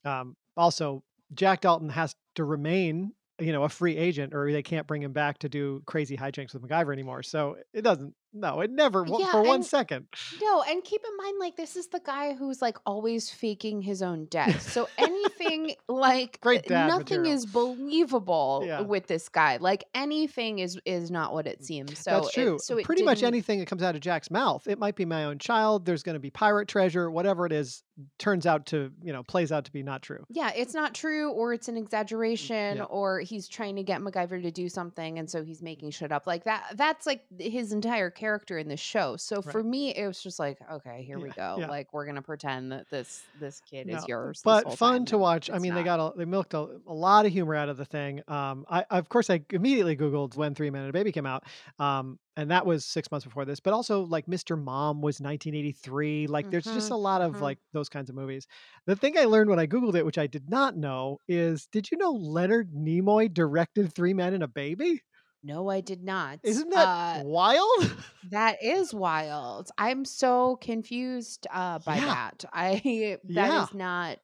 Um, 0.04 0.34
also, 0.56 1.04
Jack 1.34 1.60
Dalton 1.60 1.90
has 1.90 2.16
to 2.36 2.44
remain, 2.44 3.12
you 3.38 3.52
know, 3.52 3.64
a 3.64 3.68
free 3.68 3.96
agent, 3.96 4.34
or 4.34 4.50
they 4.50 4.62
can't 4.62 4.86
bring 4.86 5.02
him 5.02 5.12
back 5.12 5.38
to 5.40 5.48
do 5.48 5.82
crazy 5.86 6.16
hijinks 6.16 6.54
with 6.54 6.62
MacGyver 6.62 6.92
anymore. 6.92 7.22
So 7.22 7.56
it 7.72 7.82
doesn't. 7.82 8.14
No, 8.32 8.60
it 8.60 8.70
never 8.70 9.04
Yeah, 9.06 9.30
for 9.32 9.42
one 9.42 9.56
and 9.56 9.64
second. 9.64 10.06
No, 10.42 10.62
and 10.62 10.84
keep 10.84 11.02
in 11.02 11.16
mind, 11.16 11.36
like, 11.40 11.56
this 11.56 11.76
is 11.76 11.86
the 11.88 12.00
guy 12.00 12.34
who's 12.34 12.60
like 12.60 12.76
always 12.84 13.30
faking 13.30 13.80
his 13.82 14.02
own 14.02 14.26
death. 14.26 14.60
So 14.70 14.88
anything 14.98 15.74
like 15.88 16.38
Great 16.40 16.70
uh, 16.70 16.86
nothing 16.88 17.22
material. 17.22 17.32
is 17.32 17.46
believable 17.46 18.62
Yeah. 18.66 18.80
with 18.82 19.06
this 19.06 19.28
guy. 19.28 19.56
Like 19.56 19.84
anything 19.94 20.58
is 20.58 20.78
is 20.84 21.10
not 21.10 21.32
what 21.32 21.46
it 21.46 21.64
seems. 21.64 21.98
So 21.98 22.10
That's 22.10 22.28
it- 22.28 22.32
true. 22.34 22.58
so 22.60 22.76
it 22.78 22.84
Pretty 22.84 23.02
much 23.02 23.22
anything 23.22 23.58
that 23.60 23.66
comes 23.66 23.82
out 23.82 23.94
of 23.94 24.00
Jack's 24.00 24.30
mouth, 24.30 24.66
it 24.68 24.78
might 24.78 24.96
be 24.96 25.04
my 25.04 25.24
own 25.24 25.38
child. 25.38 25.84
There's 25.86 26.02
going 26.02 26.14
to 26.14 26.20
be 26.20 26.30
pirate 26.30 26.68
treasure, 26.68 27.10
whatever 27.10 27.46
it 27.46 27.52
is, 27.52 27.82
turns 28.18 28.46
out 28.46 28.66
to, 28.66 28.92
you 29.02 29.12
know, 29.12 29.22
plays 29.22 29.50
out 29.52 29.64
to 29.64 29.72
be 29.72 29.82
not 29.82 30.02
true. 30.02 30.24
Yeah, 30.28 30.52
it's 30.54 30.74
not 30.74 30.94
true, 30.94 31.30
or 31.32 31.52
it's 31.52 31.68
an 31.68 31.76
exaggeration, 31.76 32.76
Yeah. 32.78 32.82
or 32.84 33.20
he's 33.20 33.48
trying 33.48 33.76
to 33.76 33.82
get 33.82 34.00
MacGyver 34.00 34.42
to 34.42 34.50
do 34.50 34.68
something, 34.68 35.18
and 35.18 35.28
so 35.30 35.42
he's 35.44 35.62
making 35.62 35.90
shit 35.90 36.12
up. 36.12 36.26
Like 36.26 36.44
that. 36.44 36.74
That's 36.76 37.06
like 37.06 37.24
his 37.38 37.72
entire 37.72 38.10
character 38.18 38.58
in 38.58 38.68
the 38.68 38.76
show. 38.76 39.16
So 39.16 39.42
for 39.42 39.62
me, 39.62 39.94
it 39.94 40.06
was 40.06 40.22
just 40.22 40.38
like, 40.38 40.58
okay, 40.70 41.02
here 41.04 41.20
we 41.20 41.32
go. 41.32 41.62
yeah. 41.62 41.66
Like 41.66 41.92
we're 41.92 42.06
gonna 42.06 42.22
pretend 42.22 42.72
that 42.72 42.88
this 42.90 43.28
this 43.34 43.60
kid 43.60 43.88
is 43.90 44.06
yours. 44.08 44.44
but 44.44 44.70
fun 44.70 45.04
time, 45.04 45.06
to 45.06 45.18
watch. 45.18 45.50
I 45.50 45.58
it's 45.58 45.66
mean, 45.66 45.74
they 45.74 45.82
got 45.82 46.00
a, 46.00 46.16
they 46.16 46.24
milked 46.24 46.54
a, 46.54 46.58
a 46.86 46.94
lot 46.94 47.26
of 47.26 47.32
humor 47.32 47.54
out 47.54 47.68
of 47.68 47.76
the 47.76 47.84
thing. 47.84 48.22
Um, 48.28 48.64
I 48.68 48.84
of 48.90 49.08
course 49.08 49.28
I 49.30 49.44
immediately 49.50 49.96
googled 49.96 50.36
when 50.36 50.54
Three 50.54 50.70
Men 50.70 50.82
and 50.82 50.90
a 50.90 50.92
Baby 50.92 51.12
came 51.12 51.26
out, 51.26 51.44
um, 51.78 52.18
and 52.36 52.50
that 52.50 52.64
was 52.64 52.84
six 52.86 53.10
months 53.10 53.26
before 53.26 53.44
this. 53.44 53.60
But 53.60 53.74
also 53.74 54.02
like 54.02 54.26
Mr. 54.26 54.56
Mom 54.56 55.02
was 55.02 55.20
1983. 55.20 56.28
Like 56.28 56.48
there's 56.50 56.70
just 56.70 56.90
Mhm, 56.90 56.90
a 56.90 56.96
lot 56.96 57.20
of 57.20 57.40
mhm. 57.40 57.40
like 57.40 57.58
those 57.72 57.88
kinds 57.88 58.08
of 58.08 58.16
movies. 58.16 58.46
The 58.86 58.96
thing 58.96 59.18
I 59.18 59.24
learned 59.24 59.50
when 59.50 59.58
I 59.58 59.66
googled 59.66 59.96
it, 59.96 60.06
which 60.06 60.18
I 60.18 60.28
did 60.28 60.48
not 60.48 60.76
know, 60.76 61.18
is 61.28 61.66
did 61.66 61.90
you 61.90 61.98
know 61.98 62.12
Leonard 62.12 62.72
Nimoy 62.72 63.32
directed 63.32 63.92
Three 63.92 64.14
Men 64.14 64.34
and 64.34 64.42
a 64.42 64.48
Baby? 64.48 65.02
No, 65.42 65.68
I 65.68 65.80
did 65.80 66.02
not. 66.02 66.40
Isn't 66.42 66.70
that 66.70 66.88
Uh, 66.88 67.22
wild? 67.24 67.96
that 68.30 68.62
is 68.62 68.92
wild. 68.92 69.70
I'm 69.78 70.04
so 70.04 70.56
confused 70.56 71.46
uh, 71.50 71.78
by 71.78 71.96
Yeah. 71.96 72.06
that. 72.06 72.44
I 72.52 73.18
that 73.24 73.52
is 73.52 73.72
Yeah. 73.72 73.78
not. 73.78 74.18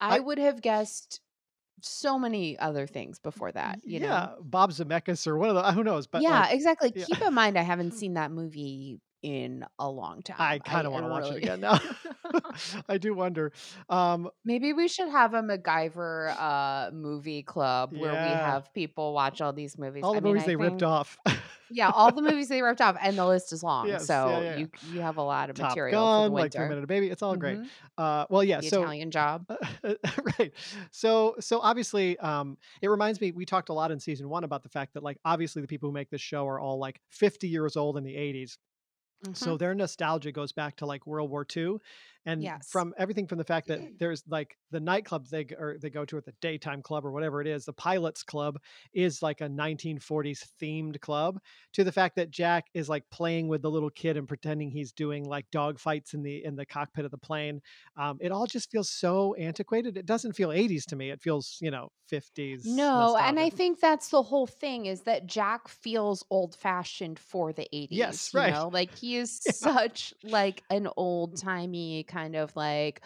I, 0.00 0.16
I- 0.16 0.20
would 0.20 0.38
have 0.38 0.60
guessed 0.60 1.20
so 1.82 2.18
many 2.18 2.58
other 2.58 2.86
things 2.86 3.18
before 3.18 3.52
that, 3.52 3.80
you 3.84 4.00
know? 4.00 4.06
yeah, 4.06 4.34
Bob 4.40 4.70
Zemeckis 4.70 5.26
or 5.26 5.36
one 5.38 5.48
of 5.50 5.56
the 5.56 5.72
who 5.72 5.84
knows, 5.84 6.06
but 6.06 6.22
Yeah, 6.22 6.40
like 6.42 6.54
exactly. 6.54 6.92
yeah. 6.94 7.04
Keep 7.06 7.22
in 7.22 7.34
mind, 7.34 7.58
I 7.58 7.62
haven't 7.62 7.92
seen 7.94 8.14
that 8.14 8.30
movie 8.30 9.00
in 9.22 9.64
a 9.78 9.88
long 9.88 10.22
time. 10.22 10.36
I 10.38 10.58
kind 10.58 10.86
of 10.86 10.92
want 10.92 11.04
to 11.04 11.10
watch 11.10 11.30
it 11.30 11.36
again 11.38 11.60
now. 11.60 11.78
I 12.88 12.98
do 12.98 13.14
wonder. 13.14 13.52
Um, 13.88 14.30
Maybe 14.44 14.72
we 14.72 14.88
should 14.88 15.08
have 15.08 15.34
a 15.34 15.42
MacGyver 15.42 16.34
uh, 16.38 16.90
movie 16.92 17.42
club 17.42 17.92
where 17.92 18.12
we 18.12 18.18
have 18.18 18.72
people 18.74 19.12
watch 19.12 19.40
all 19.40 19.52
these 19.52 19.78
movies. 19.78 20.02
all 20.04 20.14
the 20.14 20.20
mean, 20.20 20.32
movies 20.34 20.44
I 20.44 20.46
they 20.46 20.56
ripped 20.56 20.82
off. 20.82 21.16
yeah, 21.70 21.90
all 21.90 22.10
the 22.12 22.22
movies 22.30 22.48
they 22.48 22.62
ripped 22.62 22.80
off, 22.80 22.96
and 23.00 23.16
the 23.16 23.26
list 23.26 23.52
is 23.52 23.62
long. 23.62 23.86
yes, 23.88 24.06
So 24.06 24.28
yeah, 24.28 24.40
yeah. 24.40 24.56
you 24.58 24.70
you 24.92 25.00
have 25.00 25.16
a 25.16 25.22
lot 25.22 25.50
of 25.50 25.56
Top 25.56 25.70
material 25.70 25.92
for 25.92 26.22
the 26.22 26.22
Gun, 26.28 26.32
like 26.32 26.52
Three 26.52 26.60
winter. 26.62 26.74
Minute 26.74 26.88
Baby. 26.88 27.08
It's 27.10 27.22
all 27.22 27.36
great. 27.36 27.58
hmm 27.58 27.64
Uh, 27.98 28.26
well, 28.30 28.42
yeah. 28.42 28.60
The 28.60 28.68
So 28.68 28.80
Italian 28.82 29.10
Job. 29.10 29.46
right. 30.38 30.52
So 30.90 31.36
so 31.40 31.60
obviously, 31.60 32.18
um, 32.18 32.56
it 32.80 32.88
reminds 32.88 33.20
me. 33.20 33.32
We 33.32 33.44
talked 33.44 33.68
a 33.68 33.72
lot 33.72 33.90
in 33.90 34.00
season 34.00 34.28
one 34.28 34.44
about 34.44 34.62
the 34.62 34.68
fact 34.68 34.94
that 34.94 35.02
like 35.02 35.18
obviously 35.24 35.62
the 35.62 35.68
people 35.68 35.88
who 35.88 35.92
make 35.92 36.10
this 36.10 36.20
show 36.20 36.46
are 36.48 36.58
all 36.58 36.78
like 36.78 37.00
50 37.10 37.48
years 37.48 37.76
old 37.76 37.96
in 37.96 38.04
the 38.04 38.14
80s 38.14 38.56
hmm 39.24 39.32
so 39.34 39.56
their 39.56 39.74
nostalgia 39.74 40.32
goes 40.32 40.52
back 40.52 40.76
to 40.76 40.86
like 40.86 41.06
World 41.06 41.30
War 41.30 41.46
II, 41.56 41.78
and 42.26 42.50
Yes. 42.50 42.68
from 42.68 42.94
everything 42.98 43.26
from 43.26 43.38
the 43.38 43.44
fact 43.44 43.68
that 43.68 43.82
there's 43.98 44.22
like 44.28 44.56
the 44.70 44.80
nightclub 44.80 45.26
they 45.28 45.46
or 45.58 45.76
they 45.80 45.90
go 45.90 46.04
to 46.04 46.16
at 46.16 46.24
the 46.24 46.34
daytime 46.40 46.82
club 46.82 47.04
or 47.04 47.12
whatever 47.12 47.40
it 47.40 47.46
is, 47.46 47.64
the 47.64 47.72
Pilots 47.72 48.22
Club 48.22 48.58
is 48.92 49.22
like 49.22 49.40
a 49.40 49.48
1940s 49.48 50.44
themed 50.60 51.00
club, 51.00 51.38
to 51.72 51.84
the 51.84 51.92
fact 51.92 52.16
that 52.16 52.30
Jack 52.30 52.66
is 52.74 52.88
like 52.88 53.08
playing 53.10 53.48
with 53.48 53.62
the 53.62 53.70
little 53.70 53.90
kid 53.90 54.16
and 54.16 54.28
pretending 54.28 54.70
he's 54.70 54.92
doing 54.92 55.24
like 55.24 55.50
dog 55.50 55.78
fights 55.78 56.14
in 56.14 56.22
the 56.22 56.44
in 56.44 56.56
the 56.56 56.66
cockpit 56.66 57.04
of 57.04 57.10
the 57.10 57.18
plane. 57.18 57.60
Um, 57.96 58.18
it 58.20 58.32
all 58.32 58.46
just 58.46 58.70
feels 58.70 58.90
so 58.90 59.34
antiquated. 59.34 59.96
It 59.96 60.06
doesn't 60.06 60.32
feel 60.34 60.52
80s 60.52 60.86
to 60.86 60.96
me. 60.96 61.10
It 61.10 61.20
feels 61.22 61.58
you 61.60 61.70
know 61.70 61.90
50s 62.08 62.64
No, 62.64 63.16
and 63.16 63.40
I 63.40 63.50
think 63.50 63.80
that's 63.80 64.10
the 64.10 64.22
whole 64.22 64.46
thing 64.46 64.86
is 64.86 65.02
that 65.02 65.26
Jack 65.26 65.66
feels 65.66 66.24
old 66.30 66.54
fashioned 66.54 67.18
for 67.18 67.52
the 67.52 67.68
Yes, 67.90 68.30
80s, 68.30 68.32
you 68.32 68.44
right. 68.44 68.44
know? 68.44 68.68
Like 68.68 68.94
he 68.94 69.16
is 69.16 69.36
Yeah. 69.60 69.72
such 69.72 70.14
like 70.22 70.62
an 70.70 70.88
old 70.96 71.36
timey 71.36 72.04
kind 72.12 72.36
of 72.36 72.54
like 72.56 73.02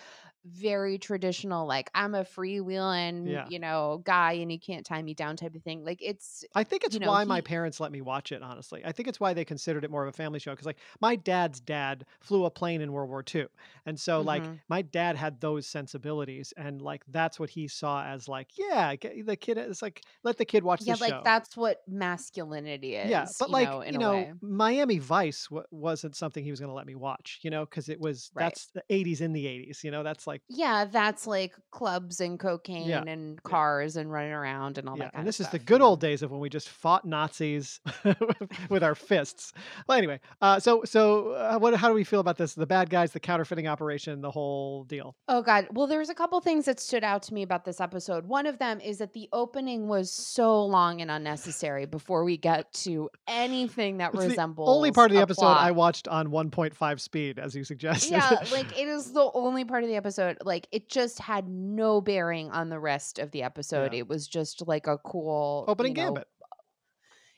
very 0.46 0.98
traditional 0.98 1.66
like 1.66 1.90
I'm 1.94 2.14
a 2.14 2.24
freewheeling, 2.24 3.30
Yeah. 3.30 3.48
you 3.48 3.58
know, 3.58 4.02
guy 4.04 4.32
and 4.34 4.50
you 4.52 4.58
can't 4.60 4.86
tie 4.86 5.02
me 5.02 5.14
down 5.14 5.36
type 5.36 5.54
of 5.54 5.62
thing. 5.62 5.84
Like 5.84 5.98
it's 6.02 6.44
I 6.54 6.64
think 6.64 6.84
it's 6.84 6.96
you 6.96 7.00
know, 7.00 7.10
why 7.10 7.24
my 7.24 7.42
parents 7.42 7.80
let 7.80 7.92
me 7.92 8.00
watch 8.00 8.32
it, 8.32 8.42
honestly. 8.42 8.82
I 8.84 8.90
think 8.92 9.08
it's 9.08 9.20
why 9.20 9.34
they 9.34 9.44
considered 9.44 9.84
it 9.84 9.90
more 9.90 10.02
of 10.02 10.08
a 10.08 10.16
family 10.16 10.38
show. 10.38 10.52
Because, 10.52 10.64
like, 10.64 10.78
my 11.02 11.14
dad's 11.14 11.60
dad 11.60 12.06
flew 12.20 12.46
a 12.46 12.50
plane 12.50 12.80
in 12.80 12.92
World 12.92 13.10
War 13.10 13.22
II. 13.22 13.48
And 13.84 14.00
so, 14.00 14.22
like, 14.22 14.48
mhm. 14.48 14.60
my 14.68 14.80
dad 14.80 15.16
had 15.16 15.40
those 15.40 15.66
sensibilities. 15.66 16.54
And, 16.56 16.80
like, 16.80 17.04
that's 17.08 17.38
what 17.38 17.50
he 17.50 17.68
saw 17.68 18.04
as, 18.06 18.26
like, 18.26 18.56
yeah, 18.56 18.94
the 19.24 19.36
kid 19.36 19.58
is 19.58 19.82
like, 19.82 20.06
let 20.22 20.38
the 20.38 20.46
kid 20.46 20.64
watch. 20.64 20.86
Yeah, 20.86 20.94
like 20.98 21.10
show. 21.10 21.22
that's 21.22 21.56
what 21.56 21.82
masculinity 21.86 22.94
is, 22.96 23.10
Yeah. 23.10 23.26
But, 23.38 23.50
like, 23.50 23.68
know, 23.68 23.82
you 23.82 23.98
know. 23.98 24.32
Miami 24.40 24.98
Vice 24.98 25.46
w- 25.48 25.66
wasn't 25.70 26.16
something 26.16 26.44
he 26.44 26.50
was 26.50 26.60
going 26.60 26.68
to 26.70 26.74
let 26.74 26.86
me 26.86 26.94
watch, 26.94 27.40
you 27.42 27.50
know, 27.50 27.64
because 27.64 27.88
it 27.88 28.00
was, 28.00 28.30
Right. 28.34 28.54
that's 28.54 28.68
the 28.74 28.82
80s 28.90 29.20
in 29.20 29.32
the 29.32 29.46
80s, 29.46 29.84
you 29.84 29.90
know, 29.90 30.02
that's 30.02 30.26
like, 30.26 30.35
Yeah, 30.48 30.84
that's 30.84 31.26
like 31.26 31.54
clubs 31.70 32.20
and 32.20 32.32
yeah, 32.32 32.36
cocaine 32.36 33.08
and 33.08 33.34
yeah. 33.34 33.50
cars 33.50 33.96
and 33.96 34.10
running 34.10 34.32
around 34.32 34.78
and 34.78 34.88
all 34.88 34.96
Yeah, 34.96 35.04
that 35.04 35.06
and 35.06 35.12
kind 35.12 35.22
of 35.22 35.26
this 35.26 35.40
is 35.40 35.46
the 35.46 35.50
stuff, 35.50 35.60
you 35.62 35.66
good 35.66 35.82
old 35.82 36.00
days 36.00 36.22
of 36.22 36.30
when 36.30 36.40
we 36.40 36.48
just 36.48 36.68
fought 36.68 37.04
Nazis 37.04 37.80
with 38.70 38.82
our 38.82 38.94
fists. 38.94 39.52
Well, 39.88 39.98
anyway, 39.98 40.20
uh, 40.40 40.60
so 40.60 40.82
so 40.84 41.32
uh, 41.32 41.58
what? 41.58 41.74
How 41.74 41.88
do 41.88 41.94
we 41.94 42.04
feel 42.04 42.20
about 42.20 42.36
this? 42.36 42.54
The 42.54 42.66
bad 42.66 42.90
guys, 42.90 43.12
the 43.12 43.20
counterfeiting 43.20 43.66
operation, 43.66 44.20
the 44.20 44.30
whole 44.30 44.84
deal. 44.84 45.16
Oh 45.28 45.42
God. 45.42 45.66
Well, 45.72 45.86
there's 45.86 46.08
a 46.08 46.14
couple 46.14 46.40
things 46.40 46.64
that 46.66 46.80
stood 46.80 47.04
out 47.04 47.22
to 47.24 47.34
me 47.34 47.42
about 47.42 47.64
this 47.64 47.80
episode. 47.80 48.26
One 48.26 48.46
of 48.46 48.58
them 48.58 48.80
is 48.80 48.98
that 48.98 49.12
the 49.12 49.28
opening 49.32 49.88
was 49.88 50.12
so 50.12 50.64
long 50.64 51.00
and 51.00 51.10
unnecessary 51.10 51.86
before 51.86 52.24
we 52.24 52.36
get 52.36 52.72
to 52.72 53.10
anything 53.26 53.98
that 53.98 54.14
It's 54.14 54.36
the 54.36 54.54
only 54.58 54.92
part 54.92 55.10
of 55.10 55.16
the 55.16 55.22
episode 55.22 55.46
I 55.46 55.70
watched 55.70 56.08
on 56.08 56.28
1.5 56.28 57.00
speed, 57.00 57.38
as 57.38 57.54
you 57.54 57.64
suggested. 57.64 58.12
Yeah, 58.12 58.30
like 58.52 58.78
it 58.78 58.88
is 58.88 59.12
the 59.12 59.30
only 59.34 59.64
part 59.64 59.82
of 59.82 59.88
the 59.88 59.96
episode. 59.96 60.25
Like 60.44 60.68
it 60.72 60.88
just 60.88 61.18
had 61.18 61.48
no 61.48 62.00
bearing 62.00 62.50
on 62.50 62.68
the 62.68 62.78
rest 62.78 63.18
of 63.18 63.30
the 63.30 63.42
episode. 63.42 63.92
yeah, 63.92 64.00
It 64.00 64.08
was 64.08 64.26
just 64.26 64.66
like 64.66 64.86
a 64.86 64.98
cool, 64.98 65.64
opening 65.68 65.94
you 65.96 66.02
know, 66.02 66.08
gambit. 66.08 66.28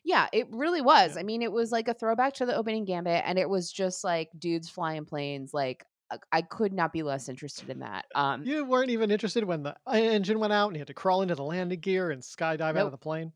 yeah, 0.05 0.29
it 0.33 0.47
really 0.51 0.81
was. 0.81 1.15
Yeah, 1.15 1.21
I 1.21 1.23
mean, 1.25 1.43
it 1.43 1.53
was 1.53 1.71
like 1.73 1.89
a 1.89 1.95
throwback 1.95 2.35
to 2.35 2.47
the 2.47 2.57
opening 2.57 2.85
gambit, 2.85 3.23
and 3.27 3.39
it 3.39 3.49
was 3.49 3.71
just 3.71 4.05
like 4.05 4.31
dudes 4.39 4.69
flying 4.69 5.05
planes. 5.05 5.53
Like 5.53 5.85
I 6.33 6.41
could 6.41 6.73
not 6.73 6.93
be 6.93 7.03
less 7.03 7.29
interested 7.29 7.69
in 7.69 7.81
that. 7.81 8.07
Um, 8.15 8.43
you 8.43 8.65
weren't 8.65 8.91
even 8.91 9.11
interested 9.11 9.45
when 9.45 9.63
the 9.63 9.77
engine 9.93 10.39
went 10.39 10.55
out 10.55 10.69
and 10.69 10.77
you 10.77 10.81
had 10.81 10.87
to 10.89 10.95
crawl 10.95 11.21
into 11.21 11.35
the 11.35 11.45
landing 11.45 11.81
gear 11.81 12.11
and 12.11 12.23
skydive 12.23 12.61
out 12.63 12.77
of 12.87 12.93
the 12.93 12.97
plane. 12.97 13.33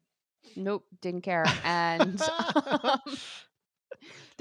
nope, 0.57 0.87
didn't 1.03 1.21
care. 1.21 1.45
And 1.65 2.21
um, 2.83 2.99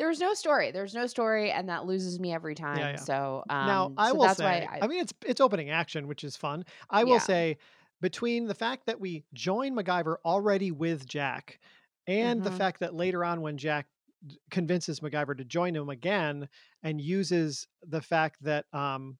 there's 0.01 0.19
no 0.19 0.33
story. 0.33 0.71
There's 0.71 0.95
no 0.95 1.05
story, 1.05 1.51
and 1.51 1.69
that 1.69 1.85
loses 1.85 2.19
me 2.19 2.33
every 2.33 2.55
time. 2.55 2.79
yeah. 2.79 2.95
So, 2.95 3.43
Now, 3.47 3.85
um, 3.85 3.93
I 3.97 4.07
so 4.07 4.15
will 4.15 4.23
that's 4.23 4.39
why 4.39 4.61
say, 4.61 4.67
I, 4.67 4.79
I 4.81 4.87
mean, 4.87 4.99
it's 4.99 5.13
it's 5.23 5.39
opening 5.39 5.69
action, 5.69 6.07
which 6.07 6.23
is 6.23 6.35
fun. 6.35 6.65
I 6.89 7.03
will 7.03 7.13
yeah, 7.13 7.19
say, 7.19 7.57
between 8.01 8.47
the 8.47 8.55
fact 8.55 8.87
that 8.87 8.99
we 8.99 9.23
join 9.35 9.75
MacGyver 9.75 10.15
already 10.25 10.71
with 10.71 11.05
Jack, 11.05 11.59
and 12.07 12.41
the 12.41 12.49
mm-hmm, 12.49 12.57
fact 12.57 12.79
that 12.79 12.95
later 12.95 13.23
on, 13.23 13.41
when 13.41 13.59
Jack 13.59 13.85
convinces 14.49 15.01
MacGyver 15.01 15.37
to 15.37 15.45
join 15.45 15.75
him 15.75 15.89
again, 15.89 16.49
and 16.81 16.99
uses 16.99 17.67
the 17.87 18.01
fact 18.01 18.43
that 18.43 18.65
um, 18.73 19.19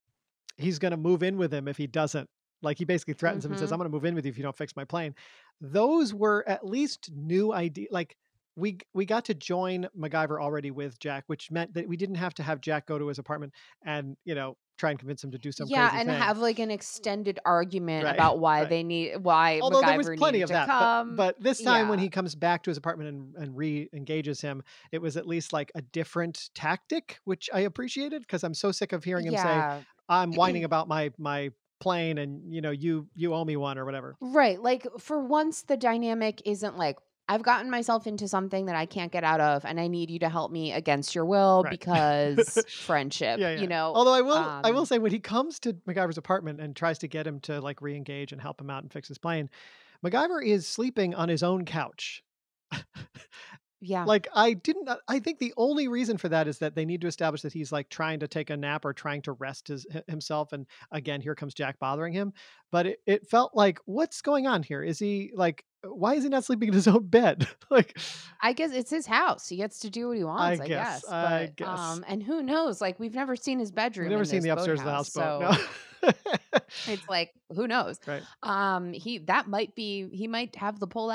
he's 0.56 0.80
going 0.80 0.90
to 0.90 0.96
move 0.96 1.22
in 1.22 1.36
with 1.36 1.54
him 1.54 1.68
if 1.68 1.76
he 1.76 1.86
doesn't. 1.86 2.28
Like 2.60 2.76
he 2.76 2.84
basically 2.84 3.14
threatens 3.14 3.44
him 3.44 3.52
and 3.52 3.58
says, 3.60 3.66
mm-hmm. 3.66 3.74
"I'm 3.74 3.78
going 3.78 3.90
to 3.90 3.94
move 3.94 4.04
in 4.04 4.16
with 4.16 4.24
you 4.24 4.30
if 4.30 4.36
you 4.36 4.42
don't 4.42 4.58
fix 4.58 4.74
my 4.74 4.84
plane." 4.84 5.14
Those 5.60 6.12
were 6.12 6.42
at 6.48 6.66
least 6.66 7.08
new 7.14 7.52
idea. 7.52 7.86
Like 7.92 8.16
we 8.56 8.78
we 8.94 9.04
got 9.06 9.24
to 9.26 9.34
join 9.34 9.88
MacGyver 9.98 10.40
already 10.40 10.70
with 10.70 10.98
Jack, 10.98 11.24
which 11.26 11.50
meant 11.50 11.74
that 11.74 11.88
we 11.88 11.96
didn't 11.96 12.16
have 12.16 12.34
to 12.34 12.42
have 12.42 12.60
Jack 12.60 12.86
go 12.86 12.98
to 12.98 13.08
his 13.08 13.18
apartment 13.18 13.52
and 13.84 14.16
you 14.24 14.34
know 14.34 14.56
try 14.78 14.90
and 14.90 14.98
convince 14.98 15.22
him 15.22 15.30
to 15.32 15.38
do 15.38 15.52
some 15.52 15.68
Yeah, 15.68 15.90
and 15.94 16.08
thing. 16.08 16.16
have 16.18 16.38
like 16.38 16.58
an 16.58 16.70
extended 16.70 17.38
argument 17.44 18.04
Right, 18.04 18.14
about 18.14 18.38
why 18.40 18.60
right. 18.62 18.68
they 18.70 18.82
need 18.82 19.16
why 19.18 19.60
Although 19.60 19.82
there 19.82 19.94
was 19.94 20.08
MacGyver 20.08 20.16
plenty 20.18 20.40
of 20.42 20.48
to 20.48 20.52
that, 20.52 20.72
but 20.78 20.90
come. 21.06 21.16
but 21.16 21.40
this 21.40 21.62
time 21.62 21.88
when 21.88 21.98
he 21.98 22.08
comes 22.08 22.34
back 22.34 22.62
to 22.64 22.70
his 22.70 22.78
apartment 22.78 23.08
and, 23.10 23.36
and 23.36 23.56
re-engages 23.56 24.40
him, 24.40 24.62
it 24.90 25.00
was 25.00 25.16
at 25.16 25.26
least 25.26 25.52
like 25.52 25.70
a 25.74 25.82
different 25.82 26.50
tactic, 26.54 27.20
which 27.24 27.48
I 27.52 27.60
appreciated 27.60 28.22
because 28.22 28.42
I'm 28.44 28.54
so 28.54 28.72
sick 28.72 28.92
of 28.92 29.04
hearing 29.04 29.26
him 29.26 29.36
say, 29.36 29.66
"I'm 30.08 30.34
whining 30.34 30.64
about 30.64 30.88
my 30.88 31.12
my 31.18 31.52
plane 31.80 32.18
and 32.18 32.52
you 32.52 32.60
know 32.60 32.70
you 32.70 33.08
you 33.14 33.34
owe 33.34 33.44
me 33.44 33.56
one 33.56 33.78
or 33.78 33.84
whatever." 33.84 34.18
Right. 34.20 34.60
Like 34.62 34.86
for 34.98 35.18
once 35.20 35.62
the 35.62 35.76
dynamic 35.76 36.42
isn't 36.46 36.76
like 36.78 36.96
I've 37.28 37.42
gotten 37.42 37.70
myself 37.70 38.06
into 38.06 38.28
something 38.28 38.66
that 38.66 38.76
I 38.76 38.86
can't 38.86 39.12
get 39.12 39.24
out 39.24 39.40
of 39.40 39.64
and 39.64 39.80
I 39.80 39.86
need 39.86 40.10
you 40.10 40.18
to 40.20 40.28
help 40.28 40.50
me 40.50 40.72
against 40.72 41.14
your 41.14 41.24
will 41.24 41.62
Right. 41.62 41.70
because 41.70 42.64
friendship, 42.84 43.40
yeah, 43.40 43.60
you 43.60 43.66
know. 43.66 43.92
Although 43.94 44.14
I 44.14 44.20
will 44.20 44.60
I 44.64 44.70
will 44.70 44.80
Um 44.80 44.86
say 44.86 44.98
when 44.98 45.12
he 45.12 45.20
comes 45.20 45.58
to 45.60 45.74
MacGyver's 45.88 46.18
apartment 46.18 46.60
and 46.60 46.74
tries 46.74 46.98
to 46.98 47.08
get 47.08 47.26
him 47.26 47.40
to 47.40 47.60
like 47.60 47.80
re-engage 47.80 48.32
and 48.32 48.40
help 48.40 48.60
him 48.60 48.70
out 48.70 48.82
and 48.82 48.92
fix 48.92 49.08
his 49.08 49.18
plane, 49.18 49.48
MacGyver 50.04 50.44
is 50.44 50.66
sleeping 50.66 51.14
on 51.14 51.28
his 51.28 51.42
own 51.42 51.64
couch. 51.64 52.22
yeah. 53.84 54.04
Like 54.04 54.28
I 54.32 54.52
didn't 54.52 54.88
uh, 54.88 54.96
I 55.08 55.18
think 55.18 55.40
the 55.40 55.52
only 55.56 55.88
reason 55.88 56.16
for 56.16 56.28
that 56.28 56.46
is 56.46 56.58
that 56.58 56.76
they 56.76 56.84
need 56.84 57.00
to 57.00 57.08
establish 57.08 57.42
that 57.42 57.52
he's 57.52 57.72
like 57.72 57.88
trying 57.88 58.20
to 58.20 58.28
take 58.28 58.48
a 58.50 58.56
nap 58.56 58.84
or 58.84 58.92
trying 58.92 59.22
to 59.22 59.32
rest 59.32 59.66
his, 59.68 59.84
himself 60.06 60.52
and 60.52 60.66
again 60.92 61.20
here 61.20 61.34
comes 61.34 61.52
Jack 61.52 61.80
bothering 61.80 62.12
him. 62.12 62.32
But 62.70 62.86
it, 62.86 63.00
it 63.06 63.28
felt 63.28 63.56
like 63.56 63.80
what's 63.84 64.22
going 64.22 64.46
on 64.46 64.62
here? 64.62 64.82
Is 64.84 65.00
he 65.00 65.32
like 65.34 65.64
why 65.84 66.14
is 66.14 66.22
he 66.22 66.28
not 66.28 66.44
sleeping 66.44 66.68
in 66.68 66.74
his 66.74 66.86
own 66.94 67.06
bed? 67.08 67.48
like 67.70 67.98
I 68.40 68.52
guess 68.52 68.70
it's 68.72 68.90
his 68.90 69.04
house. 69.06 69.48
He 69.48 69.56
gets 69.56 69.80
to 69.80 69.90
do 69.90 70.08
what 70.08 70.16
he 70.16 70.22
I 70.22 70.26
wants, 70.26 70.60
I 70.60 70.68
guess 70.68 71.02
guess. 71.02 71.10
I 71.10 71.52
guess 71.56 71.68
um 71.68 72.04
and 72.06 72.22
who 72.22 72.40
knows? 72.40 72.80
Like 72.80 73.00
we've 73.00 73.14
never 73.14 73.34
seen 73.34 73.58
his 73.58 73.72
bedroom. 73.72 74.06
we've 74.06 74.12
never 74.12 74.24
seen 74.24 74.42
the 74.42 74.50
upstairs 74.50 74.78
of 74.78 74.86
the 74.86 74.92
houseboat. 74.92 75.56
So 75.56 75.64
No. 76.04 76.12
it's 76.86 77.08
like 77.08 77.32
who 77.54 77.66
knows? 77.66 77.98
right. 78.06 78.22
Um 78.44 78.92
he 78.92 79.18
that 79.18 79.48
might 79.48 79.74
be 79.74 80.08
he 80.12 80.28
might 80.28 80.54
have 80.54 80.78
the 80.78 80.86
pull 80.86 81.10